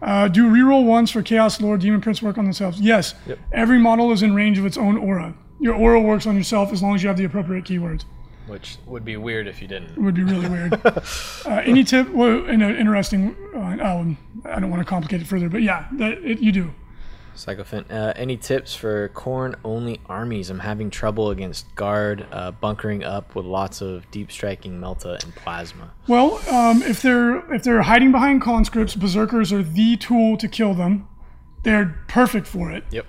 [0.00, 2.80] Uh, do reroll ones for Chaos Lord, Demon Prince work on themselves?
[2.80, 3.14] Yes.
[3.26, 3.38] Yep.
[3.52, 5.34] Every model is in range of its own aura.
[5.60, 8.04] Your aura works on yourself as long as you have the appropriate keywords.
[8.46, 9.92] Which would be weird if you didn't.
[9.92, 10.74] It would be really weird.
[10.86, 12.10] uh, any tip?
[12.10, 13.34] Well, in an interesting.
[13.54, 16.74] Uh, um, I don't want to complicate it further, but yeah, that it, you do.
[17.34, 17.90] Psychophant.
[17.90, 20.50] Uh, any tips for Khorne only armies?
[20.50, 25.34] I'm having trouble against guard, uh, bunkering up with lots of deep striking melta and
[25.34, 25.92] plasma.
[26.06, 30.74] Well, um, if they're if they're hiding behind conscripts, berserkers are the tool to kill
[30.74, 31.08] them.
[31.62, 32.84] They're perfect for it.
[32.90, 33.06] Yep.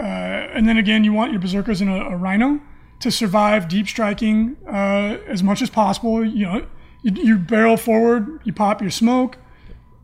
[0.00, 2.60] Uh, and then again, you want your berserkers in a, a rhino
[3.00, 6.24] to survive deep striking uh, as much as possible.
[6.24, 6.66] You know,
[7.02, 9.38] you, you barrel forward, you pop your smoke,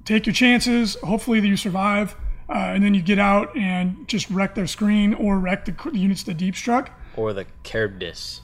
[0.05, 0.97] take your chances.
[1.03, 2.17] Hopefully, that you survive,
[2.49, 5.99] uh, and then you get out and just wreck their screen or wreck the, the
[5.99, 6.91] units that deep struck.
[7.17, 8.41] Or the Charybdis.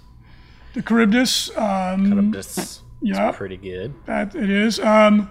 [0.75, 2.83] The Charybdis, um, Charybdis.
[3.03, 3.33] yeah.
[3.33, 3.95] Pretty good.
[4.07, 4.81] That it is.
[4.81, 5.29] Um,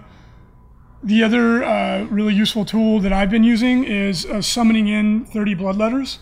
[1.02, 5.56] the other uh, really useful tool that I've been using is uh, summoning in 30
[5.56, 6.18] bloodletters.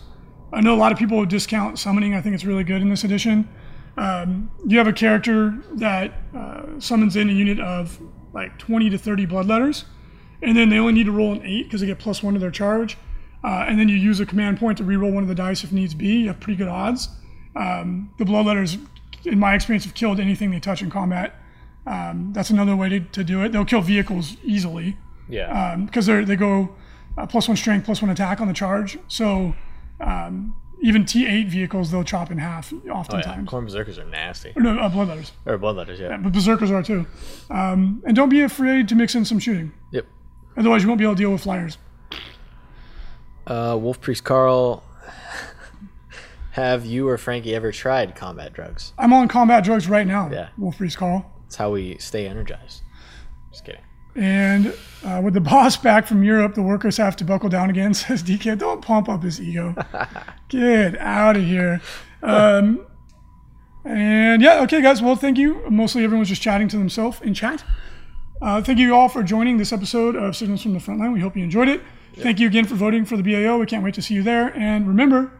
[0.53, 2.13] I know a lot of people discount summoning.
[2.13, 3.47] I think it's really good in this edition.
[3.97, 7.99] Um, you have a character that uh, summons in a unit of
[8.33, 9.83] like 20 to 30 bloodletters,
[10.41, 12.39] and then they only need to roll an 8 because they get plus 1 to
[12.39, 12.97] their charge.
[13.43, 15.71] Uh, and then you use a command point to reroll one of the dice if
[15.71, 16.07] needs be.
[16.21, 17.09] You have pretty good odds.
[17.55, 18.77] Um, the bloodletters,
[19.25, 21.35] in my experience, have killed anything they touch in combat.
[21.87, 23.51] Um, that's another way to, to do it.
[23.51, 24.95] They'll kill vehicles easily
[25.27, 25.75] Yeah.
[25.77, 26.75] because they they go
[27.17, 28.99] uh, plus one strength, plus one attack on the charge.
[29.07, 29.55] So
[30.01, 32.91] um, even T8 vehicles they'll chop in half oh, yeah.
[32.91, 33.49] oftentimes.
[33.49, 34.51] Khorne berserkers are nasty.
[34.55, 36.17] Or no, uh, bloodletters, Or bloodletters, yeah.
[36.17, 37.05] but berserkers are too.
[37.49, 39.71] Um, and don't be afraid to mix in some shooting.
[39.91, 40.05] Yep.
[40.57, 41.77] Otherwise, you won't be able to deal with flyers.
[43.47, 44.83] Uh, Wolf Priest Carl,
[46.51, 48.93] have you or Frankie ever tried combat drugs?
[48.97, 50.29] I'm on combat drugs right now.
[50.31, 50.49] Yeah.
[50.57, 51.25] Wolf Priest Call.
[51.47, 52.81] It's how we stay energized.
[53.51, 53.81] Just kidding.
[54.15, 54.73] And
[55.05, 57.93] uh, with the boss back from Europe, the workers have to buckle down again.
[57.95, 59.75] Says DK, don't pump up his ego.
[60.49, 61.81] Get out of here.
[62.21, 62.85] Um,
[63.83, 65.01] and yeah, okay, guys.
[65.01, 65.67] Well, thank you.
[65.69, 67.63] Mostly everyone's just chatting to themselves in chat.
[68.41, 71.13] Uh, thank you all for joining this episode of Signals from the Frontline.
[71.13, 71.81] We hope you enjoyed it.
[72.17, 73.57] Thank you again for voting for the BAO.
[73.57, 74.47] We can't wait to see you there.
[74.57, 75.31] And remember,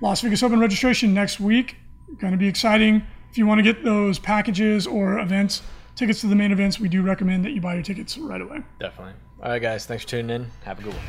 [0.00, 1.76] Las Vegas Open registration next week.
[2.18, 3.02] Going to be exciting.
[3.30, 5.62] If you want to get those packages or events,
[5.96, 8.60] tickets to the main events, we do recommend that you buy your tickets right away.
[8.78, 9.14] Definitely.
[9.42, 9.86] All right, guys.
[9.86, 10.50] Thanks for tuning in.
[10.64, 11.02] Have a good one.